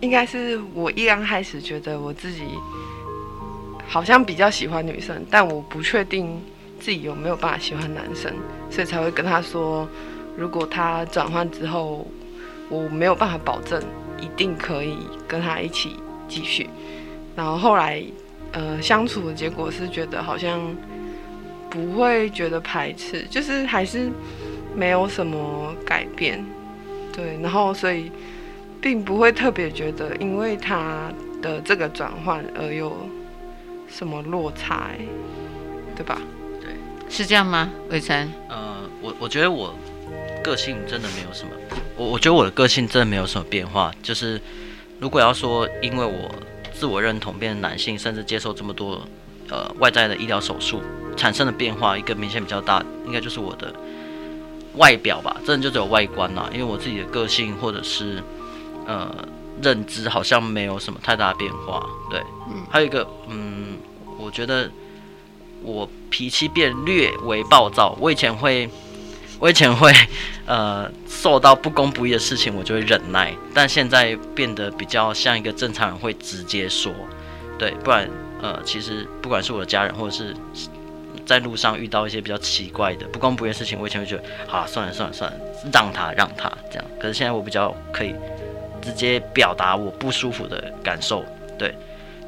[0.00, 2.42] 应该是我一刚开始觉得我自己。
[3.88, 6.42] 好像比较喜欢女生，但我不确定
[6.78, 8.32] 自己有没有办法喜欢男生，
[8.70, 9.88] 所以才会跟他说，
[10.36, 12.06] 如果他转换之后，
[12.68, 13.82] 我没有办法保证
[14.20, 15.96] 一定可以跟他一起
[16.28, 16.68] 继续。
[17.34, 18.02] 然后后来，
[18.52, 20.60] 呃相处的结果是觉得好像
[21.70, 24.10] 不会觉得排斥，就是还是
[24.74, 26.44] 没有什么改变，
[27.12, 28.10] 对，然后所以
[28.80, 31.12] 并不会特别觉得因为他
[31.42, 32.96] 的这个转换而有
[33.88, 34.90] 什么落差，
[35.94, 36.20] 对吧？
[37.06, 37.70] 对，是这样吗？
[37.90, 38.32] 伟成？
[38.48, 39.74] 呃，我我觉得我
[40.42, 41.50] 个性真的没有什么，
[41.96, 44.40] 我我觉得我的个性真的没有什么变化，就是。
[44.98, 46.34] 如果要说因为我
[46.72, 48.98] 自我认同变成男性，甚至接受这么多
[49.50, 50.80] 呃外在的医疗手术
[51.14, 53.70] 产生的变化，一个明显比较大，应该就是我的
[54.76, 56.48] 外表吧，真的就只有外观啦。
[56.50, 58.22] 因为我自己的个性或者是
[58.86, 59.14] 呃
[59.60, 61.86] 认知好像没有什么太大的变化。
[62.10, 63.76] 对，嗯，还有一个嗯，
[64.18, 64.70] 我觉得
[65.66, 68.70] 我脾气变略为暴躁，我以前会。
[69.38, 69.92] 我以前会，
[70.46, 76.90] 呃，受到不公不义的事情，我就会忍耐，但现在变得比较像一个正常人，会直接说，
[77.58, 78.08] 对，不然，
[78.40, 80.34] 呃，其实不管是我的家人，或者是
[81.26, 85.38] 在路上遇到一些比较奇怪的不公不义的事情，我以前会觉得，啊，算了算了算了，
[85.70, 88.14] 让他让他这样，可是现在我比较可以
[88.80, 91.22] 直接表达我不舒服的感受，
[91.58, 91.74] 对，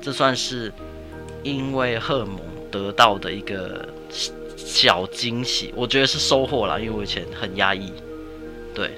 [0.03, 0.71] 这算是
[1.43, 2.39] 因为荷尔蒙
[2.71, 3.89] 得到的一个。
[4.57, 7.93] 小惊喜，我觉得是收获啦，因为我以前很压抑。
[8.75, 8.91] 对，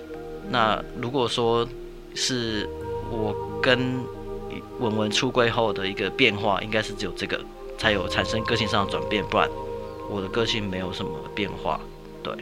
[0.48, 1.68] 那如果说
[2.14, 2.68] 是
[3.10, 4.02] 我跟
[4.78, 7.38] 文文出柜后的一个变化，应该是只有这个
[7.76, 9.48] 才有产生个性上的转变，不然
[10.08, 11.78] 我的个性没有什么变化。
[12.22, 12.34] 对，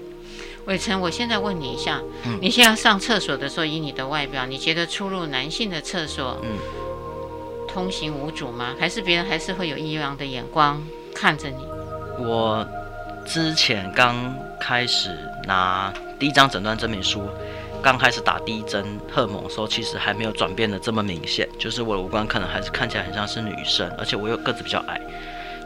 [0.66, 6.56] 伟成，我现在问你一下，嗯，你现在上厕所的时候，以你的外表，你觉得出入男性的厕所，嗯，
[7.66, 8.76] 通行无阻吗？
[8.78, 10.82] 还是别人还是会有异样的眼光
[11.18, 11.66] 看着你？
[12.18, 12.66] 我。
[13.26, 15.10] 之前刚开始
[15.44, 17.28] 拿第一张诊断证明书，
[17.82, 24.98] 刚开始打第一针荷尔蒙时候，其实还没有转变的这么明显，就是我的五官可能还是看起来很像是女生，而且我又个子比较矮，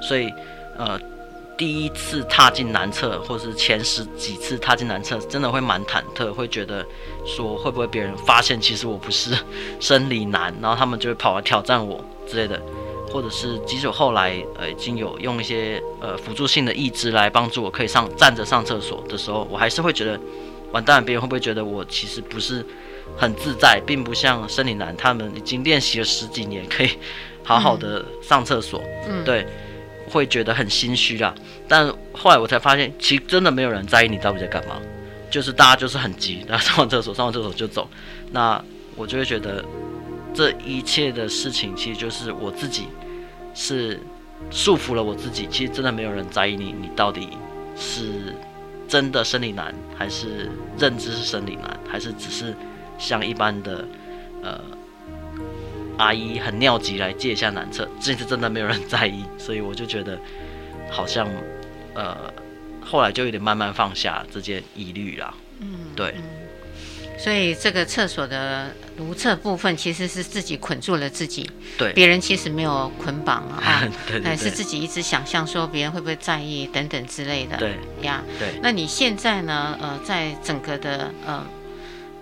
[0.00, 0.34] 所以
[0.76, 0.98] 呃，
[1.56, 6.84] 第一次踏进男厕，或是前十几次踏进男厕，真的会蛮忐忑，会觉得
[7.24, 9.38] 说会不会别人发现其实我不是
[9.78, 12.60] 生理男，然后他们就会跑来挑战我之类的。
[13.12, 20.18] 或者是即使后来呃已经有用一些呃辅助性的义肢来帮助我可以上站着上厕所的时候，我还是会觉得
[20.72, 22.64] 完蛋，别人会不会觉得我其实不是
[23.16, 26.90] 很自在，并不像生理男他们已经练习了十几年可以
[27.42, 29.46] 好好的 上厕所，嗯，对，
[30.08, 31.34] 会觉得很心虚啦。
[31.68, 34.76] 但后来我才发现，其实真的没有人在意你到底在干嘛，
[35.30, 37.86] 就是大家就是很急，然后上完厕所上完厕所就走，
[38.30, 38.62] 那
[38.96, 39.62] 我就会觉得
[40.34, 42.88] 这一切的事情其实就是我自己。
[43.54, 44.00] 是
[44.50, 47.28] 束缚了我自己，其实真的没有人在意你，你到底
[47.76, 48.34] 是
[48.88, 52.54] 真的生理男，还是认知是生理男，还是只是
[52.98, 53.86] 像一般的
[54.42, 54.58] 呃
[55.98, 60.18] 阿姨很尿急来借一下男厕，这次真的没有人在意，所以我就觉得
[60.90, 61.28] 好像
[61.92, 62.32] 呃
[62.80, 65.34] 后来就有点慢慢放下这件疑虑啦。
[65.60, 66.14] 嗯，对。
[67.18, 78.60] 所以这个厕所的如厕部分其实是自己捆住了自己，对，别人其实没有捆绑啊， 对，对，对，是自己一直想象说别人会不会在意等等之类的，对呀，对。
[78.62, 79.78] 那你现在呢？
[79.80, 81.44] 呃，在整个的呃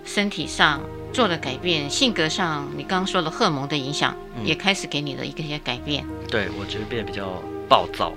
[0.05, 0.81] 身体上
[1.13, 6.05] 做了改变，性格上你刚刚说了荷尔蒙的影响、嗯、也开始给你的一个些改变。
[6.27, 8.13] 对，我觉得变得比较暴躁。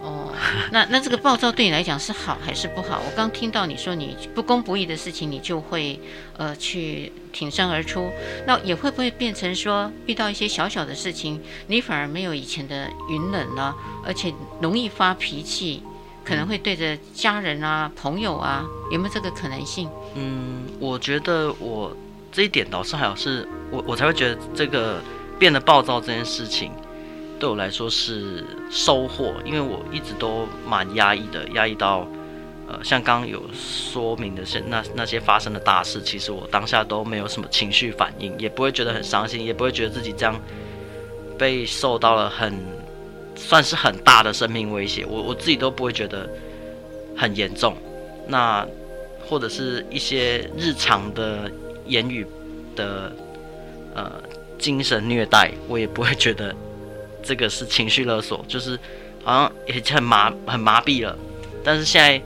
[0.00, 0.32] 哦，
[0.72, 3.02] 那那这个暴躁对你来讲是好还是不好？
[3.04, 6.00] 我刚听到你说你不公不义的事情，你就会
[6.38, 8.10] 呃去挺身而出。
[8.46, 14.32] 那也会不会变成说遇到一些小小的事情，你反而没有以前的云冷了，而且
[14.62, 15.82] 容易发脾气，
[16.24, 19.86] 可能会对着家人啊、朋友啊，有没有这个可能性？
[20.14, 21.94] 嗯，我觉得我
[22.32, 25.02] 这一点倒是还好，是我我才会觉得这个
[25.38, 26.72] 变得暴躁这件事情。
[27.40, 32.06] 对我来说是收获，因为我一直都蛮压抑的，压抑到，
[32.68, 40.38] 呃，像刚刚有说明的是那那些发生的大事，其实我当下都没有什么情绪反应，也不会觉得很伤心，也不会觉得自己这样
[41.38, 42.52] 被受到了很
[43.34, 46.28] 算是很大的生命威胁，我我自己都不会觉得
[47.16, 47.74] 很严重。
[48.28, 48.66] 那
[49.26, 51.50] 或者是一些日常的
[51.86, 52.26] 言语
[52.76, 53.10] 的
[53.94, 54.12] 呃
[54.58, 56.54] 精神虐待，我也不会觉得。
[57.22, 58.78] 这个是情绪勒索，就是
[59.22, 61.16] 好像也很麻很麻痹了，
[61.62, 62.20] 但是现在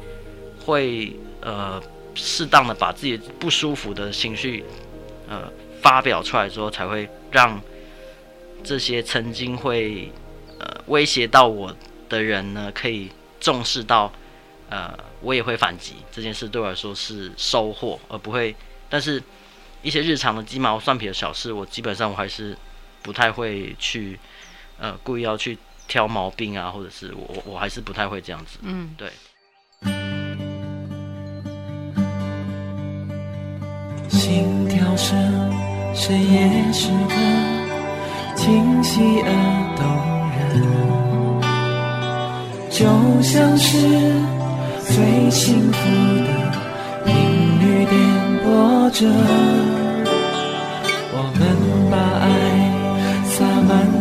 [0.64, 1.82] 会呃
[2.14, 4.64] 适当的把自己不舒服的情绪
[5.28, 5.52] 呃
[5.82, 7.60] 发表出来之后，才会让
[8.62, 10.12] 这些曾经会
[10.58, 11.74] 呃威胁到我
[12.08, 14.12] 的人呢，可以重视到
[14.70, 18.54] 呃我也会反击这件事，对我来说是收获，而不会。
[18.88, 19.20] 但是
[19.82, 22.56] 一些日常的鸡毛蒜皮的小事，我基本上我还是
[23.02, 24.18] 不太会去。
[24.78, 28.58] 呃，故意要去挑毛病啊，或者是我我还是不太会这样子。
[28.62, 29.10] 嗯，对。
[34.08, 35.16] 心跳声，
[35.94, 37.14] 深夜时刻，
[38.36, 39.28] 清晰而
[39.76, 39.84] 动
[40.38, 40.62] 人，
[42.70, 42.86] 就
[43.22, 43.76] 像是
[44.92, 45.78] 最幸福
[46.24, 46.28] 的
[47.04, 47.14] 频
[47.60, 47.92] 率点
[48.42, 49.06] 播着，
[51.12, 51.42] 我们
[51.90, 51.96] 把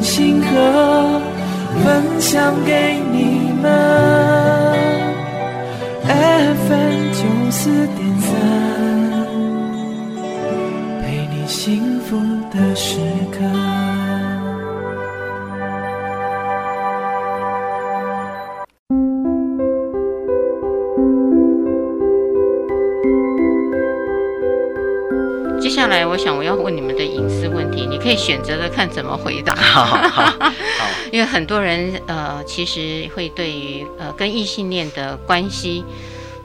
[0.04, 1.22] 星河，
[1.84, 3.72] 分享给你们。
[6.06, 8.34] FM 九四点三。
[11.46, 12.18] 幸福
[12.52, 12.98] 的时
[13.32, 13.38] 刻。
[25.62, 29.55] 接下来，我想我要问你们的隐私题，你可以选择的看怎么回答。
[29.55, 30.43] 好，好，好，
[31.12, 35.83] 因为很多人呃，其实会对于呃跟异性恋的关系。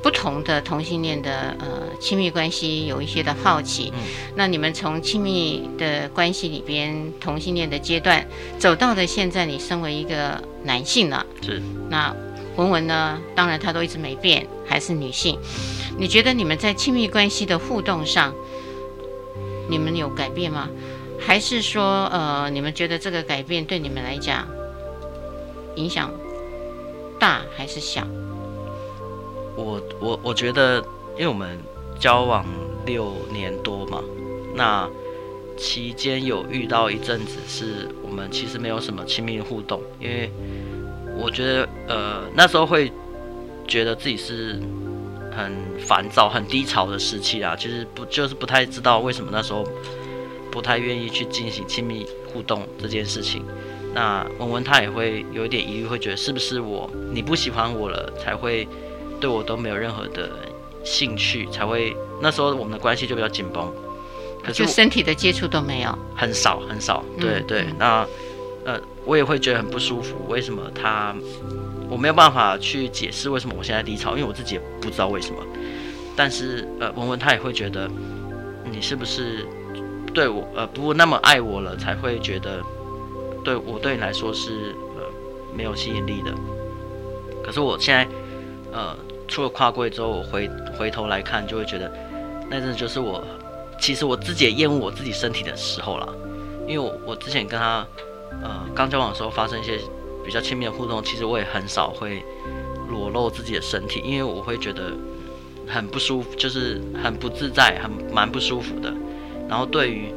[0.01, 1.67] 不同的同性恋的呃
[2.01, 4.01] 亲密关系有一些的好奇，嗯、
[4.37, 8.25] 那你们从亲密的关系里边同性恋的阶段
[8.61, 11.61] 走到了现在，你身为一个男性了，是
[11.91, 12.15] 那
[12.55, 13.19] 文文呢？
[13.35, 15.37] 当然他都一直没变，还是女性。
[15.99, 18.33] 你觉得你们在亲密关系的互动上，
[19.69, 20.69] 你们有改变吗？
[21.19, 24.47] 还是说呃你们觉得这个改变对你们来讲
[25.77, 26.11] 影响
[27.19, 28.07] 大还是小？
[29.57, 30.79] 我我我觉得，
[31.17, 31.59] 因为我们
[31.99, 32.47] 交往
[32.87, 34.01] 六年多嘛，
[34.55, 34.89] 那
[35.57, 40.31] 期间有遇到一阵子是我们其实没有什么亲密互动，因为
[41.17, 42.93] 我觉得呃那时候会
[43.67, 44.61] 觉得自己是
[45.37, 49.65] 很烦躁、很低潮的时期啊，其实不就是不太知道为什么那时候
[50.59, 53.45] 不太愿意去进行亲密互动这件事情。
[53.95, 58.67] 那文文他也会有一点疑虑，会觉得是不是我你不喜欢我了才会。
[59.21, 60.31] 对我都没有任何的
[60.85, 61.93] 兴趣，才会
[62.23, 63.69] 那时候我们的关系就比较紧绷，
[64.45, 67.05] 可是就身体的接触都没有，很少很少。
[67.19, 68.07] 对、嗯、对，那
[68.65, 70.15] 呃，我也会觉得很不舒服。
[70.29, 71.17] 为什么他
[71.91, 74.17] 我没有办法去解释为什么我现在低潮？
[74.17, 75.45] 因为我自己也不知道为什么。
[76.15, 77.91] 但是呃，文文他也会觉得
[78.71, 79.45] 你是不是
[80.19, 82.61] 对我呃不那么爱我了，才会觉得
[83.45, 85.03] 对我对你来说是呃
[85.57, 86.33] 没有吸引力的。
[87.45, 88.09] 可是我现在
[88.73, 88.97] 呃。
[89.31, 91.93] 出了跨柜之后，我回回头来看，就会觉得
[92.49, 93.23] 那阵就是我，
[93.79, 96.09] 其实我自己也厌恶我自己身体的时候了。
[96.67, 97.87] 因为我我之前跟他
[98.43, 99.79] 呃刚交往的时候发生一些
[100.25, 102.23] 比较亲密的互动，其实我也很少会
[102.89, 104.93] 裸露自己的身体，因为我会觉得
[105.67, 108.91] 很不舒服，就是很不自在，很蛮不舒服的。
[109.49, 110.13] 然后对于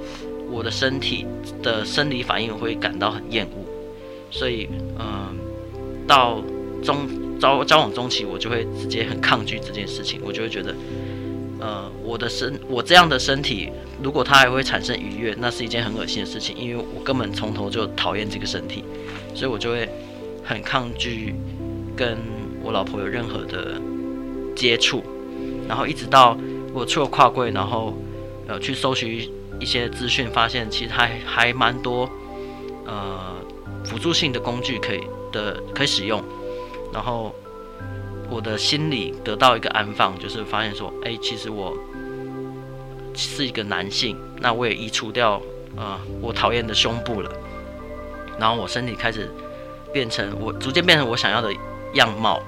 [0.49, 1.25] 我的身体
[1.63, 3.65] 的生理反应，会感到很厌恶。
[4.29, 5.35] 所以嗯、
[6.07, 6.41] 到
[6.83, 7.07] 中。
[7.41, 10.75] 交交往中期，我就会直接很抗拒这件事情，我就会觉得，
[11.59, 13.67] 呃，我的身，我这样的身体，
[14.03, 18.83] 如果它还会产生愉悦，那是一件很恶心的事情，因为我根本从头就讨厌这个身体，
[19.33, 19.89] 所以我就会
[20.43, 21.33] 很抗拒
[21.95, 22.15] 跟
[22.61, 23.81] 我老婆有任何的
[24.55, 25.01] 接触，
[25.67, 26.37] 然后一直到
[26.71, 27.97] 我出了跨柜，然后
[28.51, 32.09] 呃去搜寻一些资讯，发现其实还还蛮多
[32.85, 33.35] 呃
[33.85, 36.21] 辅助性的工具可以的可以使用。
[36.93, 37.33] 然后
[38.29, 41.73] 我的心里得到一个安放，就是发现说，哎，其实我
[43.15, 45.41] 是一个男性，那我也移除掉
[45.77, 47.31] 呃我讨厌的胸部了，
[48.37, 49.31] 然后我身体开始
[49.93, 51.49] 变成我逐渐变成我想要的
[51.93, 52.41] 样貌，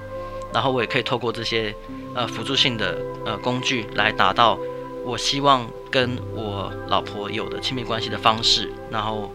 [0.52, 1.74] 然后我也可以透过这些
[2.14, 4.58] 呃辅助性的呃工具来达到
[5.04, 9.32] 我希望跟我老婆有的亲密关系的方式，然后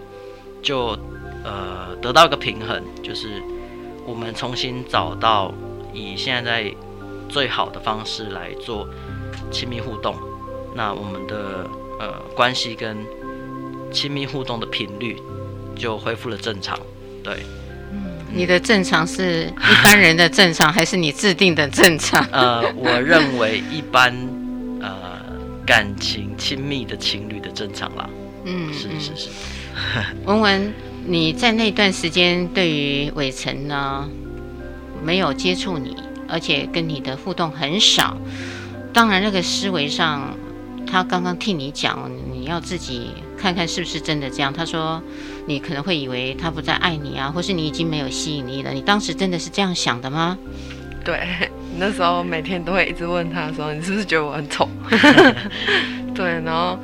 [0.61, 0.97] 就
[1.43, 3.41] 呃得到一个平衡，就是。
[4.07, 5.53] 我们重新找到
[5.93, 6.73] 以现在
[7.27, 8.87] 最好的方式来做
[9.51, 10.15] 亲密互动，
[10.73, 12.97] 那我们的呃关系跟
[13.91, 15.15] 亲密互动的频率
[15.75, 16.79] 就恢复了正常。
[17.23, 17.43] 对，
[17.91, 22.25] 嗯，你的正常是一般人的正常，还是你制定的正常？
[22.33, 24.11] 呃，我认为一般
[24.81, 25.08] 呃
[25.69, 28.09] 感情亲密的情侣的正常啦。
[28.43, 29.29] 嗯，是是是。
[30.25, 30.73] 文文。
[31.05, 34.09] 你在那段时间对于伟成呢，
[35.03, 35.95] 没有接触你，
[36.27, 38.17] 而且跟你的互动很少。
[38.91, 40.35] 当然，那个思维上，
[40.85, 44.51] 他刚刚替你讲，你要自己看看是不是真的这样。
[44.51, 45.01] 他说，
[45.47, 48.71] 你可能会以为他不再爱你啊，或是你已经没有吸引力了。
[48.71, 50.37] 你当时真的是这样想的吗？
[51.03, 51.19] 对，
[51.77, 54.67] 那时候每天都会一直问他说，你是不是觉得我很丑？
[56.13, 56.77] 对，然后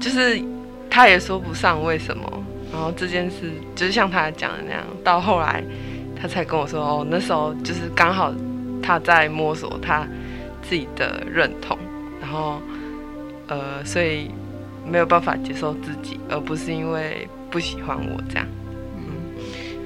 [0.00, 0.40] 就是
[0.88, 2.44] 他也说不上为什么。
[2.70, 5.64] 然后这件事就是像他讲的那样，到后来
[6.20, 8.32] 他才跟我说，哦，那时候就是刚好
[8.82, 10.06] 他在摸索他
[10.62, 11.78] 自己的认同，
[12.20, 12.60] 然后
[13.46, 14.30] 呃，所以
[14.86, 18.46] 没有办法接受自己，而不是因为不喜欢我这样。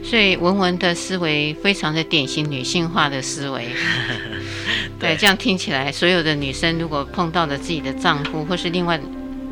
[0.02, 3.68] 嗯，所以文文的思维非常的典型女性化的思维。
[4.98, 9.00] 对，这样听起来，所有的女生如果碰到了自己的丈夫或是另外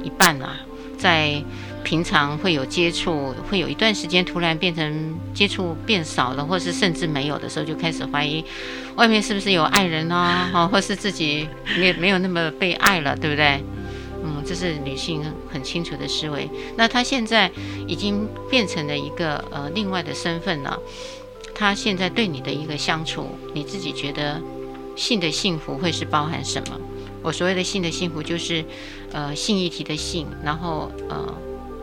[0.03, 0.57] 一半啊，
[0.97, 1.43] 在
[1.83, 8.45] 平常会有接触，会有一段时间突然变成接触变少了，或是甚至没有的时候，就开始怀疑
[8.97, 11.49] 外面是不是有爱人啊，哦，或是自己
[11.79, 13.61] 没没有那么被爱了，对不对？
[14.41, 16.49] 嗯，这是女性很清楚的思维。
[16.77, 17.51] 那她现在
[17.87, 20.79] 已经变成了一个呃另外的身份了。
[21.55, 24.41] 她现在对你的一个相处，你自己觉得
[24.97, 26.81] 性的幸福会是包含什么？
[27.23, 28.65] 我所谓的性的幸福，就是
[29.13, 31.35] 呃性议题的性，然后呃。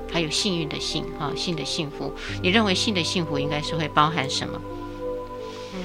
[0.09, 4.61] 还有幸运的幸啊，性的幸福，你认为性的幸福应该是会包含什么？
[5.75, 5.81] 嗯，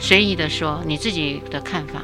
[0.00, 2.02] 随意的说，你自己的看法。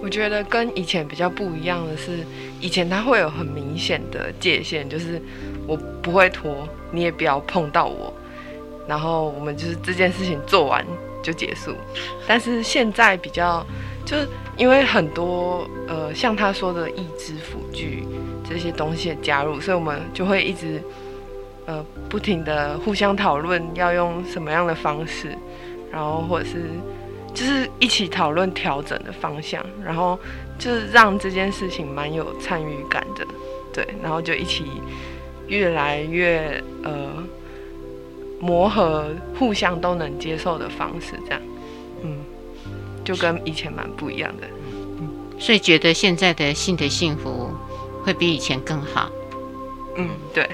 [0.00, 2.18] 我觉得跟以前比较不一样的是，
[2.60, 5.20] 以前它会有很明显的界限，就是
[5.66, 8.12] 我不会拖，你也不要碰到我，
[8.86, 10.84] 然后我们就是这件事情做完
[11.22, 11.74] 就结束。
[12.26, 13.66] 但是现在比较，
[14.04, 18.04] 就是因为很多呃，像他说的义肢辅具。
[18.50, 20.82] 这些东西的加入，所以我们就会一直
[21.66, 25.36] 呃不停的互相讨论要用什么样的方式，
[25.92, 26.62] 然后或者是
[27.38, 30.18] 就是一起讨论调整的方向，然后
[30.58, 33.24] 就是让这件事情蛮有参与感的，
[33.72, 34.64] 对，然后就一起
[35.46, 37.22] 越来越呃
[38.40, 41.40] 磨合，互相都能接受的方式，这样，
[42.02, 42.18] 嗯，
[43.04, 44.48] 就跟以前蛮不一样的，
[45.00, 45.08] 嗯，
[45.38, 47.50] 所以觉得现在的性的幸福。
[48.04, 49.10] 会比以前更好，
[49.96, 50.48] 嗯，对。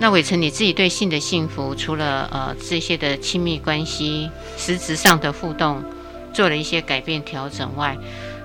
[0.00, 5.84] 那伟成，你自己对性的幸福，除了呃这些的亲密关系、实质上的互动，
[6.32, 7.98] 做了一些改变调整外，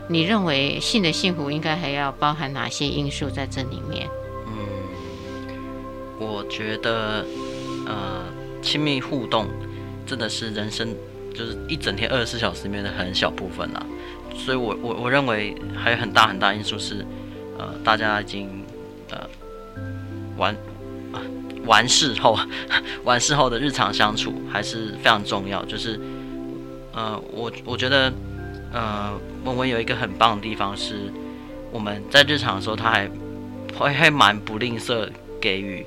[0.10, 4.10] 你认为性的幸福应该还要包含哪些因素在这里面？
[4.48, 4.58] 嗯，
[6.20, 7.26] 我觉得
[7.88, 8.26] 呃
[8.62, 9.48] 亲密互动
[10.06, 10.94] 真的是人生
[11.34, 13.86] 就是一整天二十四小时里面的很小部分啦，
[14.36, 17.06] 所以我我我认为还有很大很大因素是。
[17.58, 18.50] 呃，大家已经
[19.10, 19.18] 呃
[20.36, 20.54] 完
[21.66, 22.38] 完事后，
[23.04, 25.64] 完事后的日常相处还是非常重要。
[25.66, 26.00] 就是
[26.94, 28.12] 呃，我我觉得
[28.72, 29.14] 呃，
[29.44, 31.12] 文文有一个很棒的地方是，
[31.72, 33.10] 我们在日常的时候，他还
[33.78, 35.08] 会还蛮不吝啬
[35.42, 35.86] 给予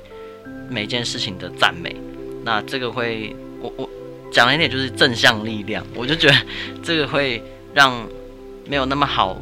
[0.69, 1.95] 每件事情的赞美。
[2.43, 3.89] 那这个会，我我
[4.31, 6.35] 讲了一点就是正向力量，我就觉得
[6.83, 8.07] 这个会让
[8.67, 9.37] 没有那么好。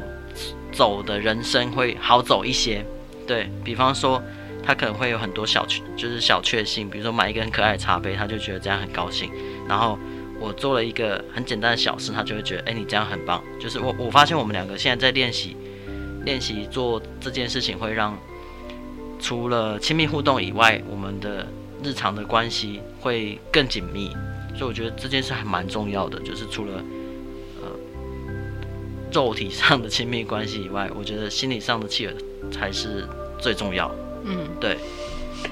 [0.70, 2.84] 走的人生会好走一些，
[3.26, 4.22] 对，比方说，
[4.68, 9.30] 他可能会有很多小确，就是小确幸，比如说买一个很可爱的茶杯，他就觉得这样很高兴。
[9.66, 9.98] 然后
[10.38, 13.42] 我做了一个很简单的小事，他就会觉得，哎，你这样很棒。
[13.58, 15.56] 就是我我发现我们两个现在在练习，
[16.26, 18.14] 练习做这件事情，会让
[19.18, 21.46] 除了亲密互动以外，我们的
[21.82, 24.14] 日常的关系会更紧密。
[24.54, 26.84] 所以我觉得这件事还蛮重要的，就是除了。
[29.10, 32.12] 肉体上的亲密关系以外，我觉得心理上的契合
[32.50, 33.08] 才是
[33.40, 33.90] 最重要。
[34.24, 34.78] 嗯，对。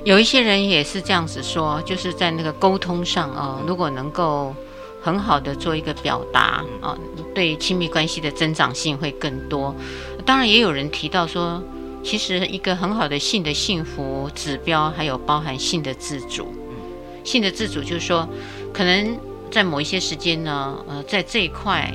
[0.05, 4.55] 有一些人也是这样子说，就是在那个沟通上啊、哦，如果能够
[5.01, 6.99] 很好的做一个表达啊、哦，
[7.35, 9.75] 对亲密关系的增长性会更多。
[10.25, 11.63] 当然，也有人提到说，
[12.03, 16.49] 其实一个很好的性的幸福指标，还有包含性的自主。
[17.25, 18.29] 性的自主就是说，
[18.73, 19.19] 可能
[19.51, 21.93] 在某一些时间呢，呃，在这一块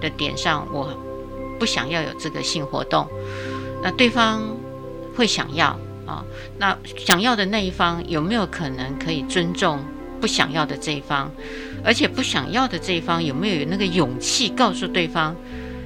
[0.00, 0.88] 的点上，我。
[1.56, 3.06] 不想要有这个性活动，
[3.80, 4.42] 那对方
[5.16, 6.24] 会想要啊？
[6.58, 9.80] 那想要的那一方有没有可能可以尊重
[10.20, 11.30] 不想要的这一方？
[11.84, 15.36] 而且不想要的这一方有没有有那个勇气告诉对方，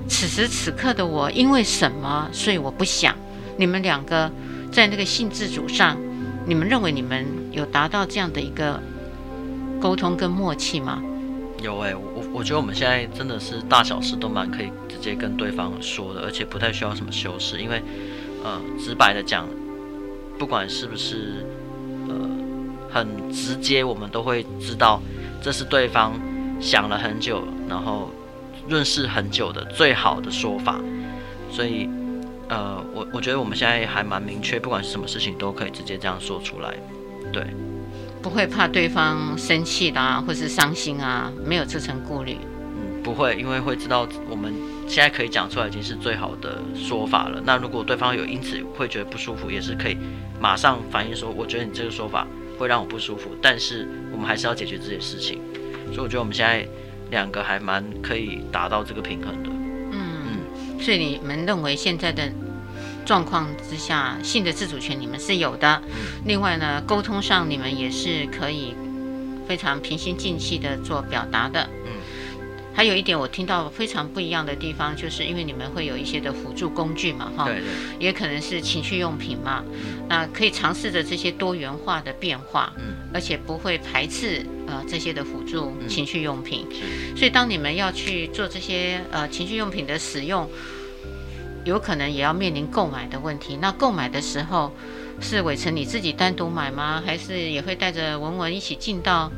[0.09, 3.17] 此时此刻的我因为什么，所以我不想？
[3.57, 4.31] 你们两个
[4.71, 5.97] 在那个性自主上，
[6.47, 8.81] 你们认为你们有达到这样的一个
[9.81, 11.03] 沟通跟默契吗？
[11.61, 17.83] 有哎、我我觉得我们现在真的是大小事都蛮可以直接跟对方说的，而且不太需要什么修饰，因为
[18.45, 19.49] 呃，直白的讲，
[20.39, 21.45] 不管是不是
[22.09, 22.15] 呃
[22.91, 25.01] 很直接，我们都会知道
[25.43, 26.13] 这是对方
[26.61, 28.11] 想了很久，然后
[28.69, 30.81] 润饰很久的最好的说法，
[31.51, 31.89] 所以
[32.49, 36.75] 呃，我我觉得我们现在还蛮明确，不管是什么事情都可以直接这样说出来，
[37.33, 37.45] 对。
[38.21, 42.37] 不会怕对方生气啦，或是伤心啊，没有这层顾虑。
[42.75, 44.53] 嗯，不会，因为会知道我们
[44.89, 47.41] 现在可以讲出来已经是最好的说法了。
[47.45, 49.97] 那如果对方有因此会觉得不舒服，也是可以
[50.41, 52.27] 马上反映说，我觉得你这个说法
[52.59, 55.41] 会让我不舒服，但是我们还是要解决这些事情。
[55.93, 56.67] 所以我觉得我们现在
[57.11, 59.51] 两个还蛮可以达到这个平衡的。
[59.93, 62.33] 嗯，所以你们认为现在的
[63.05, 65.83] 状况之下，性的自主权你们是有的。
[65.87, 68.75] 嗯、另外呢，沟通上你们也是可以
[69.47, 71.69] 非常平心静气的做表达的。
[72.79, 77.67] 还有一点我听到非常不一样的地方，就是因为你们会有一些的辅助工具嘛，哈，对对，
[77.99, 90.49] 也可能是情趣用品嘛，嗯，那可以尝试着这些多元化的变化，嗯，而且不会排斥呃这些的辅助情趣用品，嗯，所以当你们要去做这些呃情趣用品的使用，
[91.65, 93.59] 有可能也要面临购买的问题。
[93.61, 94.73] 那购买的时候
[95.21, 97.03] 是伟成你自己单独买吗？
[97.05, 99.33] 还是也会带着文文一起进到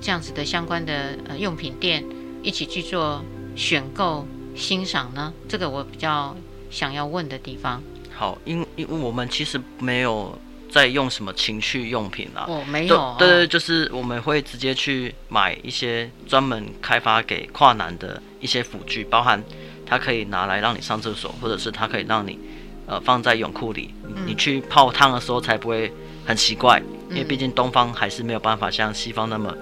[0.00, 2.04] 这样子的相关的呃用品店？
[2.42, 3.22] 一起去做
[3.54, 5.32] 选购欣赏呢？
[5.48, 6.36] 这个我比较
[6.70, 7.82] 想要问的地方。
[8.14, 10.38] 好，因因为我们其实没有
[10.70, 12.44] 在用什么情趣用品啊。
[12.48, 13.14] 哦，没有。
[13.18, 19.42] 对对，就是我们会直接去买一些专门开发给跨男的一些辅具，包含
[19.86, 22.38] 它可以拿来让你上厕所，或者是它可以让你
[22.86, 25.92] 呃放在泳裤里，嗯，你去泡汤的时候才不会
[26.24, 26.82] 很奇怪。
[27.10, 29.54] 因为毕竟东方还是没有办法像西方那么。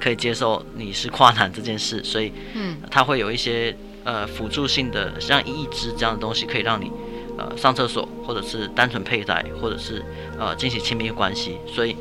[0.00, 3.74] 可以接受你是跨男这件事，所以，嗯，它会有一些
[4.04, 6.90] 呃辅助性的，像一支这样的东西，可以让你
[7.38, 10.04] 呃上厕所，或者是单纯佩戴，或者是
[10.38, 11.56] 呃进行亲密关系。
[11.66, 11.96] 所以，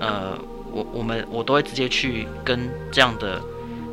[0.00, 0.38] 呃，
[0.72, 3.42] 我我们我都会直接去跟这样的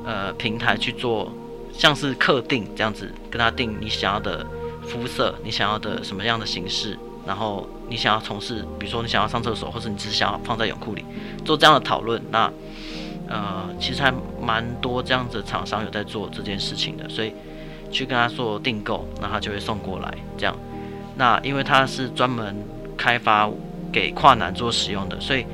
[0.05, 1.31] 呃平台去做，
[1.73, 4.45] 像是客定这样子，跟他定你想要的
[4.87, 11.03] 肤色，你想要的什么样的形式，然后你想要从事，比如说你想要上厕所，或者你只是想要放在泳裤里
[11.43, 12.49] 做这样的讨论，那。
[13.31, 17.33] 呃，其实还蛮多这样子的厂商有在做这件事情的，所以
[17.89, 20.53] 去跟他做订购，那他就会送过来这样。
[21.15, 22.53] 那因为他是专门
[22.97, 23.49] 开发
[23.89, 25.45] 给跨男做使用的，所以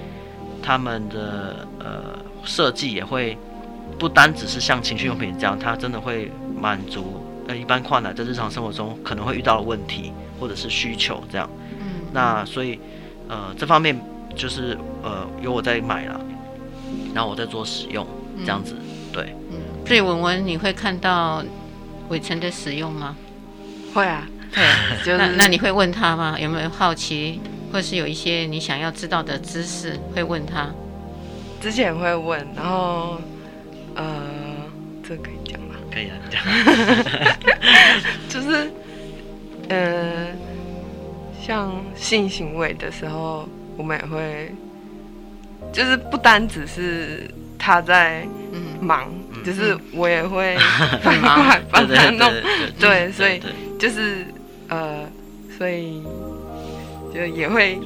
[0.63, 3.37] 他们的呃设计也会
[3.99, 11.47] 不单只是像情趣用品这样，它真的会满足呃一般跨男在日常生活中可能会遇到的问题或者是需求这样。
[11.79, 12.79] 嗯，那所以
[13.27, 13.95] 呃这方面
[14.35, 16.19] 就是呃有我在买了。
[17.17, 18.05] 然后我在做使用，
[18.45, 19.57] 这样子，嗯、对，嗯，
[19.87, 21.43] 所以文文，你会看到
[22.09, 23.15] 伟成的使用吗？
[23.91, 24.63] 会啊，对，
[25.03, 26.37] 就是、那那你会问他吗？
[26.39, 27.41] 有没有好奇，
[27.73, 30.69] 或是有一些你想要知道的知识，会问他？
[31.59, 33.19] 之前会问，然后，
[33.95, 34.05] 呃，
[35.01, 35.73] 这可以讲吗？
[35.91, 36.43] 可以啊，讲，
[38.29, 38.71] 就是，
[39.69, 40.27] 呃，
[41.41, 44.51] 像性行为的时候，我们也会。
[45.73, 48.27] 就是不单只是他在
[48.79, 50.55] 忙，嗯、就是我也会
[51.03, 52.31] 很忙，帮他弄。
[52.79, 53.41] 对，所以
[53.79, 54.25] 就是
[54.69, 55.05] 呃，
[55.57, 56.03] 所以
[57.13, 57.79] 就也会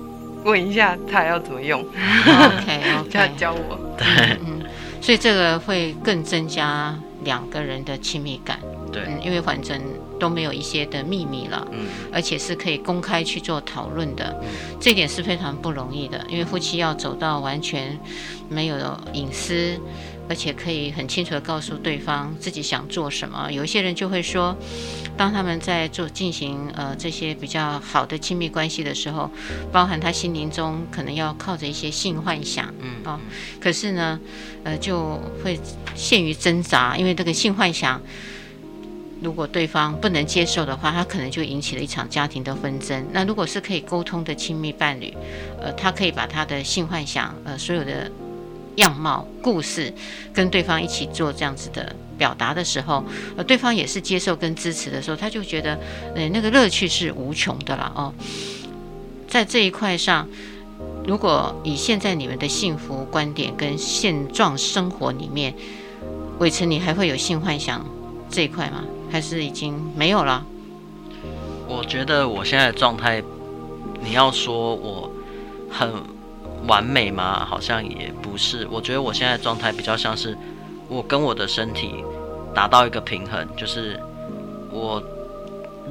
[0.43, 1.81] 问一下他要怎么用。
[1.81, 3.95] OK， 他教我。
[3.97, 4.61] 对，嗯，
[5.01, 8.59] 所以这个会更增加两个人的亲密感。
[8.91, 9.79] 对，嗯，因为反正
[10.21, 14.47] 都没有一些的秘密了，嗯，而且是可以公开去做讨论的，嗯，
[14.79, 17.99] 这点是非常不容易的，因为夫妻要走到完全
[18.47, 18.77] 没有
[19.13, 19.79] 隐私，
[20.29, 23.51] 而且可以很清楚地告诉对方自己想做什么。
[23.51, 24.55] 有一些人就会说，
[25.17, 29.27] 当他们在做进行呃这些比较好的亲密关系的时候，
[29.71, 33.19] 包含他心灵中可能要靠着一些性幻想，嗯啊，
[33.59, 34.19] 可是呢，
[34.63, 35.59] 呃就会
[35.95, 37.99] 陷于挣扎，因为这个性幻想。
[39.21, 43.05] 如果对方不能接受的话，他可能就引起了一场家庭的纷争。
[43.11, 45.13] 那如果是可以沟通的亲密伴侣，
[45.61, 48.11] 呃，他可以把他的性幻想，呃，所有的
[48.77, 49.93] 样貌、故事，
[50.33, 53.03] 跟对方一起做这样子的表达的时候，
[53.37, 55.79] 呃，对方也是接受跟支持的时候，他就觉得，
[56.15, 58.13] 呃，那个乐趣是无穷的了哦。
[59.27, 60.27] 在这一块上，
[61.05, 65.53] 如果以现在你们的幸福观点跟现状生活里面，
[66.39, 67.85] 伟成，你还会有性幻想
[68.31, 68.83] 这一块吗？
[69.11, 70.45] 还是已经没有了？
[71.67, 73.21] 我觉得我现在的状态，
[74.01, 75.11] 你要说我
[75.69, 75.91] 很
[76.65, 77.45] 完美吗？
[77.45, 78.65] 好像也不是。
[78.71, 80.37] 我觉得我现在的状态比较像是
[80.87, 82.03] 我跟我的身体
[82.55, 83.99] 达到一个平衡，就是
[84.71, 85.03] 我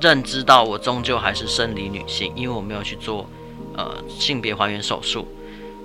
[0.01, 3.26] 认知到我终究还是生理女性，因为我没有去做
[3.76, 5.28] 呃性别还原手术。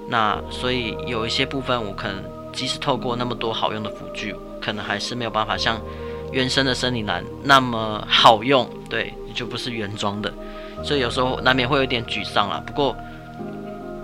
[0.08, 5.82] 那所以有一些部分，我可能即使透过那么多好用的辅具，可能还是没有办法像。
[6.36, 10.30] 原生的生理男那么好用，对，就不是原装的，
[10.84, 12.62] 所以有时候难免会有点沮丧啦。
[12.68, 12.94] 不过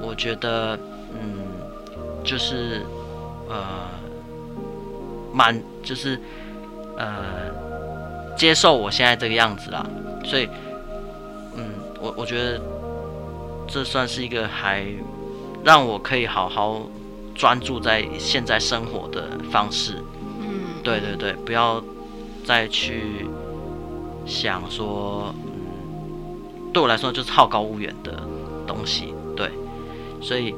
[0.01, 0.79] 我觉得，
[1.13, 1.43] 嗯，
[2.23, 2.85] 就是
[3.49, 3.89] 呃，
[5.33, 6.17] 蛮就是
[6.97, 7.51] 呃，
[8.37, 9.85] 接受我现在这个样子啦。
[10.23, 10.47] 所以，
[11.57, 11.65] 嗯，
[11.99, 12.61] 我我觉得
[13.67, 14.85] 这算是一个还
[15.65, 16.81] 让我可以好好
[17.35, 20.01] 专注在现在生活的方式。
[20.39, 21.83] 嗯，对对对，不要
[22.45, 23.25] 再去
[24.25, 28.21] 想说，嗯，对我来说就是好高骛远的
[28.67, 29.13] 东西。
[29.35, 29.49] 对，
[30.21, 30.53] 所以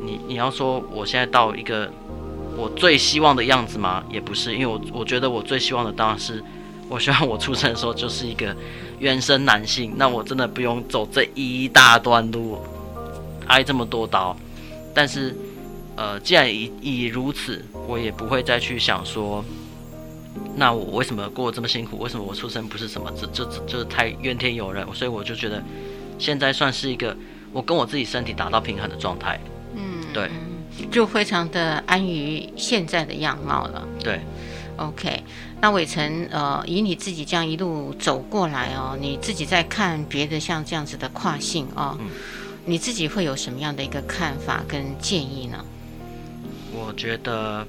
[0.00, 1.90] 你你要说我现在到一个
[2.56, 4.02] 我最希望的样子吗？
[4.10, 6.42] 也不是，因为我我觉得我最希望的当然是，
[6.88, 8.54] 我希望我出生的时候就是一个
[8.98, 12.58] 原生男性，那我真的不用走这一大段路，
[13.46, 14.36] 挨这么多刀。
[14.94, 15.36] 但是，
[15.96, 19.44] 呃，既然已已如此，我也不会再去想说，
[20.56, 21.98] 那我为什么过得这么辛苦？
[21.98, 23.12] 为什么我出生不是什么？
[23.18, 24.86] 这这这就太怨天尤人。
[24.94, 25.62] 所以我就觉得，
[26.18, 27.16] 现在算是一个
[27.52, 29.40] 我跟我自己身体达到平衡的状态。
[29.74, 30.30] 嗯，对。
[30.90, 33.86] 就非常的安于现在的样貌了。
[34.00, 34.18] 对
[34.76, 35.22] ，OK。
[35.60, 42.08] 那伟成，呃，以你自己这样一路走过来哦，你自己在看别的像这样子的跨性哦，嗯、
[42.64, 45.64] 你自己会有什么样的一个看法跟建议呢？
[46.72, 47.68] 我觉得，嗯，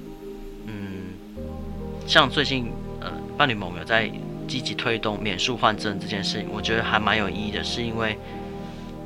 [2.06, 4.10] 像最近呃，伴侣盟有在
[4.46, 8.16] 积极推动免术换证这件事情，我觉得还蛮有意义的，是因为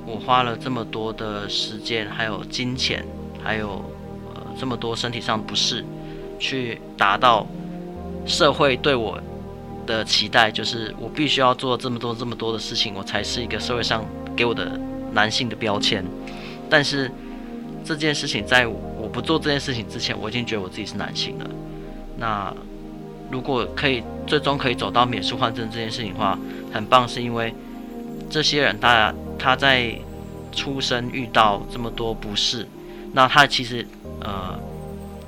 [0.07, 3.05] 我花了这么多的时间，还有金钱。
[3.43, 3.83] 还有，
[4.35, 5.83] 呃，这么多身体上不适，
[6.39, 7.47] 去达到
[8.27, 9.19] 社会对我
[9.87, 14.05] 的期待，就是我必须要做这么多这么多的事情，我才是一个社会上
[14.37, 14.79] 给我的
[15.11, 16.05] 男性的标签。
[16.69, 17.11] 但是
[17.83, 21.51] 这件事情，在我不做这件事情之前，我已经觉得我自己是男性了。
[22.19, 22.55] 那
[23.31, 26.39] 如果可以最终可以走到免术换证这件事情的话，
[26.73, 27.55] 很棒，是因为
[28.29, 29.95] 这些人，他他在
[30.53, 32.67] 出生遇到这么多不适。
[33.13, 33.87] 那他其实，
[34.21, 34.59] 呃，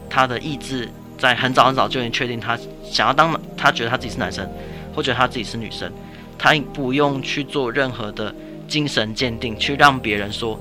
[0.09, 0.88] 他的意志
[1.18, 4.48] 在很早很早就已经确定，他想要当，他觉得他自己是男生，
[4.94, 5.90] 或者他自己是女生，
[6.38, 8.34] 他不用去做任何的
[8.68, 10.61] 精神鉴定，去让别人说，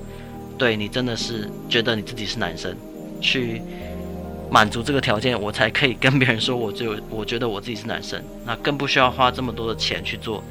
[0.58, 2.76] 对你真的是觉得你自己是男生，
[3.20, 3.62] 去
[4.52, 10.44] 满足这个条件，我才可以跟别人说，我 就我觉得我自己是男生，那更不需要花这么多的钱去做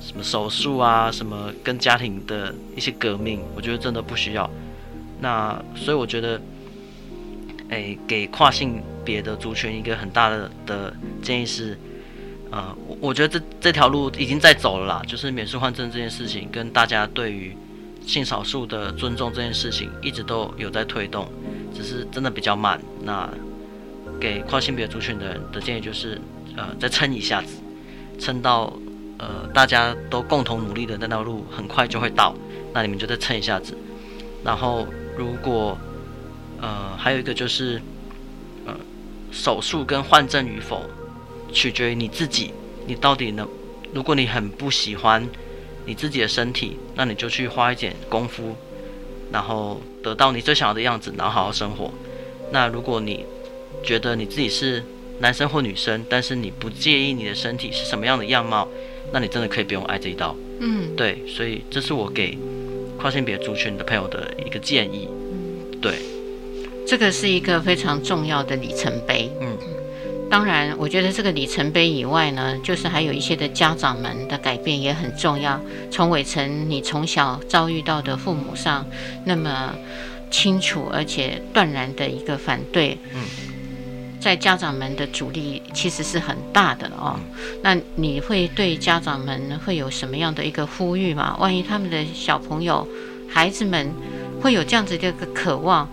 [0.00, 4.50] 什么手术啊，什么跟家庭的一些革命，我觉得真的不需要。
[5.20, 6.40] 那所以我觉得，
[7.68, 10.92] 诶，给跨性别的族群一个很大的的
[11.22, 11.78] 建议是，
[12.50, 17.56] 呃，我觉得这这条路已经在走了啦，就是免术换证这件事情，跟大家对于
[18.06, 21.28] 性少数的尊重这件事情，一直都有在推动，
[21.74, 22.80] 只是真的比较慢。
[23.02, 23.28] 那
[24.18, 26.18] 给跨性别族群的人的建议就是，
[26.56, 27.56] 呃，再撑一下子，
[28.18, 28.72] 撑到
[29.18, 32.34] 呃大家都共同努力的那条路很快就会到，
[32.72, 33.76] 那你们就再撑一下子，
[34.42, 34.86] 然后。
[35.18, 35.78] 如果，
[36.60, 37.80] 呃，还有一个就是，
[38.66, 38.76] 呃，
[39.32, 40.82] 手术跟换证与否，
[41.50, 42.52] 取决于你自己，
[42.86, 43.48] 你到底能。
[43.94, 45.26] 如果你很不喜欢
[45.86, 48.54] 你自己的身体，那你就去花一点功夫，
[49.32, 51.90] 然后得到你最想要的样子，然后好好生活。
[52.52, 53.24] 那如果你
[53.82, 54.84] 觉得你自己是
[55.20, 58.68] 男生或女生，但是你不介意你的身体是什么样的样貌，
[59.12, 60.36] 那你真的可以不用挨这一刀。
[60.60, 62.36] 嗯，对，所以这是我给。
[62.98, 65.06] 跨性别族群的朋友的一个建议，
[65.82, 65.98] 对，
[66.86, 69.30] 这个是一个非常重要的里程碑。
[69.38, 69.54] 嗯，
[70.28, 75.60] 当然，我觉得这个里程碑以外呢，就是还有一些的家长们的改变也很重要。
[75.90, 78.84] 从伟成你从小遭遇到的父母上
[79.24, 79.74] 那么
[80.30, 83.20] 清楚而且断然的一个反对，嗯。
[84.18, 87.16] 在家长们的阻力其实是很大的哦。
[87.62, 91.36] 那你会对家长们会有什么样的一个呼吁吗？
[91.38, 92.88] 万一他们的小朋友、
[93.28, 93.88] 孩子们
[94.40, 95.88] 会有这样子的一个渴望，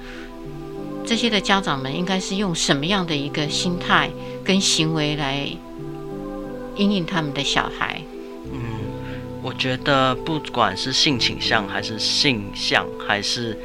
[1.05, 4.09] 这些的家长们应该是用什么样的一个心态
[4.43, 5.47] 跟行为来
[6.75, 8.01] 引领他们的小孩？
[8.51, 8.59] 嗯，
[9.41, 13.57] 我觉得不管是性倾向还是性向，还是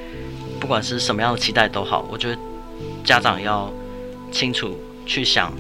[0.60, 2.38] 不管是什么样的期待都好，我觉得
[3.04, 3.72] 家长要。
[4.30, 5.50] 清楚去想，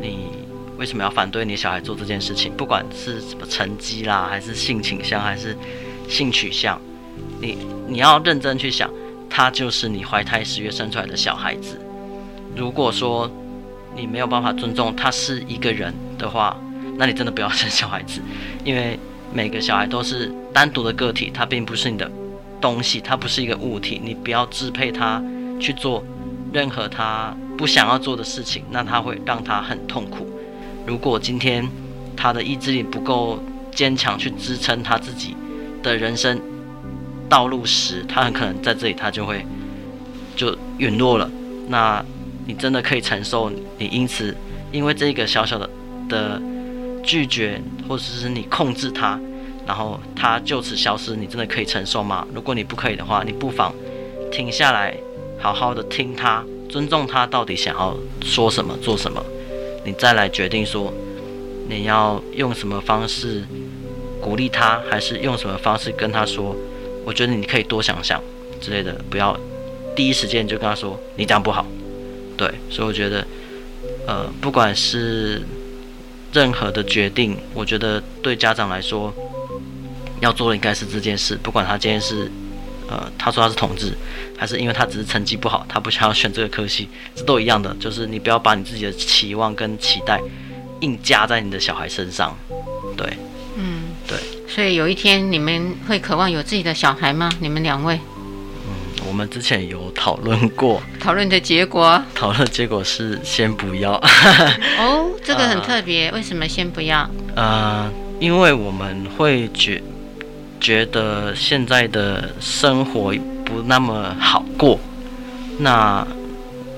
[0.00, 0.28] 你
[0.76, 2.52] 为什么要反对你小孩做这件事情？
[2.56, 5.58] 不管是什么成绩啦，还是性倾向，还是
[6.08, 6.80] 性取向，
[7.40, 8.88] 你你要认真去想，
[9.28, 11.80] 他就是你怀胎十月生出来的小孩子。
[12.56, 13.30] 如果说
[13.94, 16.56] 你没有办法尊重他是一个人的话，
[16.96, 18.20] 那你真的不要生小孩子，
[18.64, 18.98] 因为
[19.32, 22.10] 每个小孩都是单独的个体，他并不是你的
[22.60, 25.22] 东西，他不是一个物体，你不要支配他
[25.60, 26.02] 去做
[26.52, 27.36] 任何他。
[27.56, 30.24] 不想要做的事情，那他会让他很痛苦。
[30.86, 31.68] 如果今天
[32.16, 33.42] 他的意志力不够
[33.74, 35.36] 坚强，去支撑他自己
[35.82, 36.40] 的人生
[37.28, 39.44] 道路时，他很可能在这里他就会
[40.36, 41.30] 就陨落了。
[41.68, 42.04] 那
[42.46, 44.34] 你真的可以承受你因此
[44.72, 45.68] 因为这个小小的
[46.08, 46.40] 的
[47.02, 49.18] 拒绝，或者是你控制他，
[49.66, 52.26] 然后他就此消失，你真的可以承受吗？
[52.34, 53.74] 如果你不可以的话，你不妨
[54.32, 54.94] 停下来。
[55.40, 59.22] 好好的听他，尊重他到底想要说什么、做什么，
[59.84, 60.92] 你再来决定说
[61.68, 63.44] 你要用什么方式
[64.20, 66.56] 鼓励他，还是用什么方式跟他说，
[67.08, 68.22] 我觉得你可以多想想
[68.60, 69.34] 之类的，不要
[69.96, 71.64] 第一时间就跟他说你这样不好。
[72.36, 73.26] 对，所以我觉得，
[74.06, 75.40] 呃，不管是
[76.34, 79.10] 任何的决定，我觉得对家长来说，
[80.20, 82.30] 要做的应该是这件事，不管他今天是。
[82.90, 83.92] 呃，他说他是同志，
[84.34, 90.18] 还是因为他只是成绩不好，他不想要选这个科系，这都一样的，就是你不要把你自己的期望跟期待
[90.80, 92.34] 硬加在你的小孩身上，
[92.96, 93.06] 对。
[94.48, 97.30] 所以有一天你们会渴望有自己的小孩吗？
[97.40, 98.00] 你们两位？
[98.66, 103.92] 嗯，我们之前有讨论过， 讨论的结果，讨论结果是先不要。
[104.80, 107.08] 哦，这个很特别，呃，为什么先不要？
[107.36, 107.88] 呃，
[108.18, 109.82] 因为我们会觉。
[110.60, 114.76] 觉得现在的生活不那么好过，
[115.60, 116.04] 那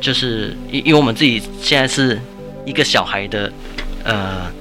[0.02, 2.20] 就是因因为我们自己现在是
[2.66, 3.50] 一个小孩的
[4.04, 4.52] 呃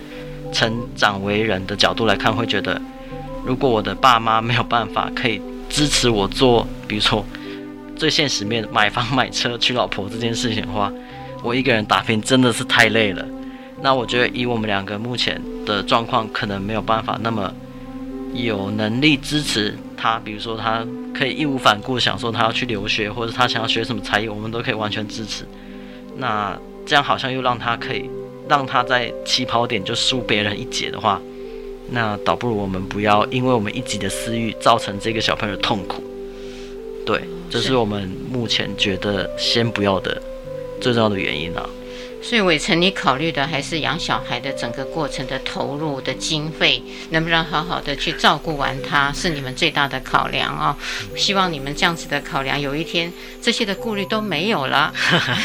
[0.54, 2.82] 成长为人的角度来看，会觉得
[3.46, 7.26] 如果我的爸妈没有办法可以支持我做，比如说
[7.96, 10.92] 最现实面买房买车娶老婆这件事情的话，
[11.44, 13.26] 我一个人打拼真的是太累了。
[13.82, 17.54] 那我觉得以我们两个目前的状况，可能没有办法那么。
[18.32, 20.86] 有能力支持他，比如说他
[21.16, 25.44] 可以义无反顾想说他要去留学，或者他想要学什么才艺，我们都可以完全支持。
[26.16, 28.08] 那这样好像又让他可以
[28.48, 31.20] 让他在起跑点就输别人一截的话，
[31.92, 36.04] 那倒不如我们不要因为我们一己的私欲造成这个小朋友的痛苦。
[37.06, 40.22] 对，这是我们目前觉得先不要的
[40.80, 41.68] 最重要的原因啊。
[42.22, 50.76] 所以伟成，你考虑的还是养小孩的整个过程的投入的经费，能不能好好的去照顾完他，是你们最大的考量哦。
[51.16, 53.12] 希望你们这样子的考量，有一天
[53.42, 54.94] 这些的顾虑都没有了，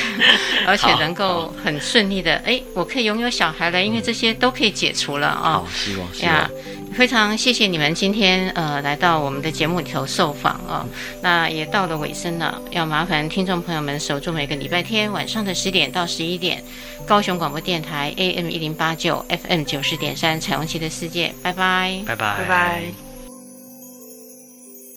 [0.67, 5.65] 而且能够很顺利的，哎，我可以拥有小孩了，因为这些都可以解除了啊、哦。
[5.65, 6.51] 好，希望，希望。
[6.95, 10.87] 非常谢谢你们今天呃来到我们的节目里头受访啊、哦，
[11.21, 16.63] 那也到了尾声了，要麻烦听众朋友们守住每个礼拜天晚上的十点到十一点，
[17.07, 23.04] 高雄广播电台 AM 一零八九 FM 九十点三彩虹旗的世界，拜拜，拜拜，拜拜。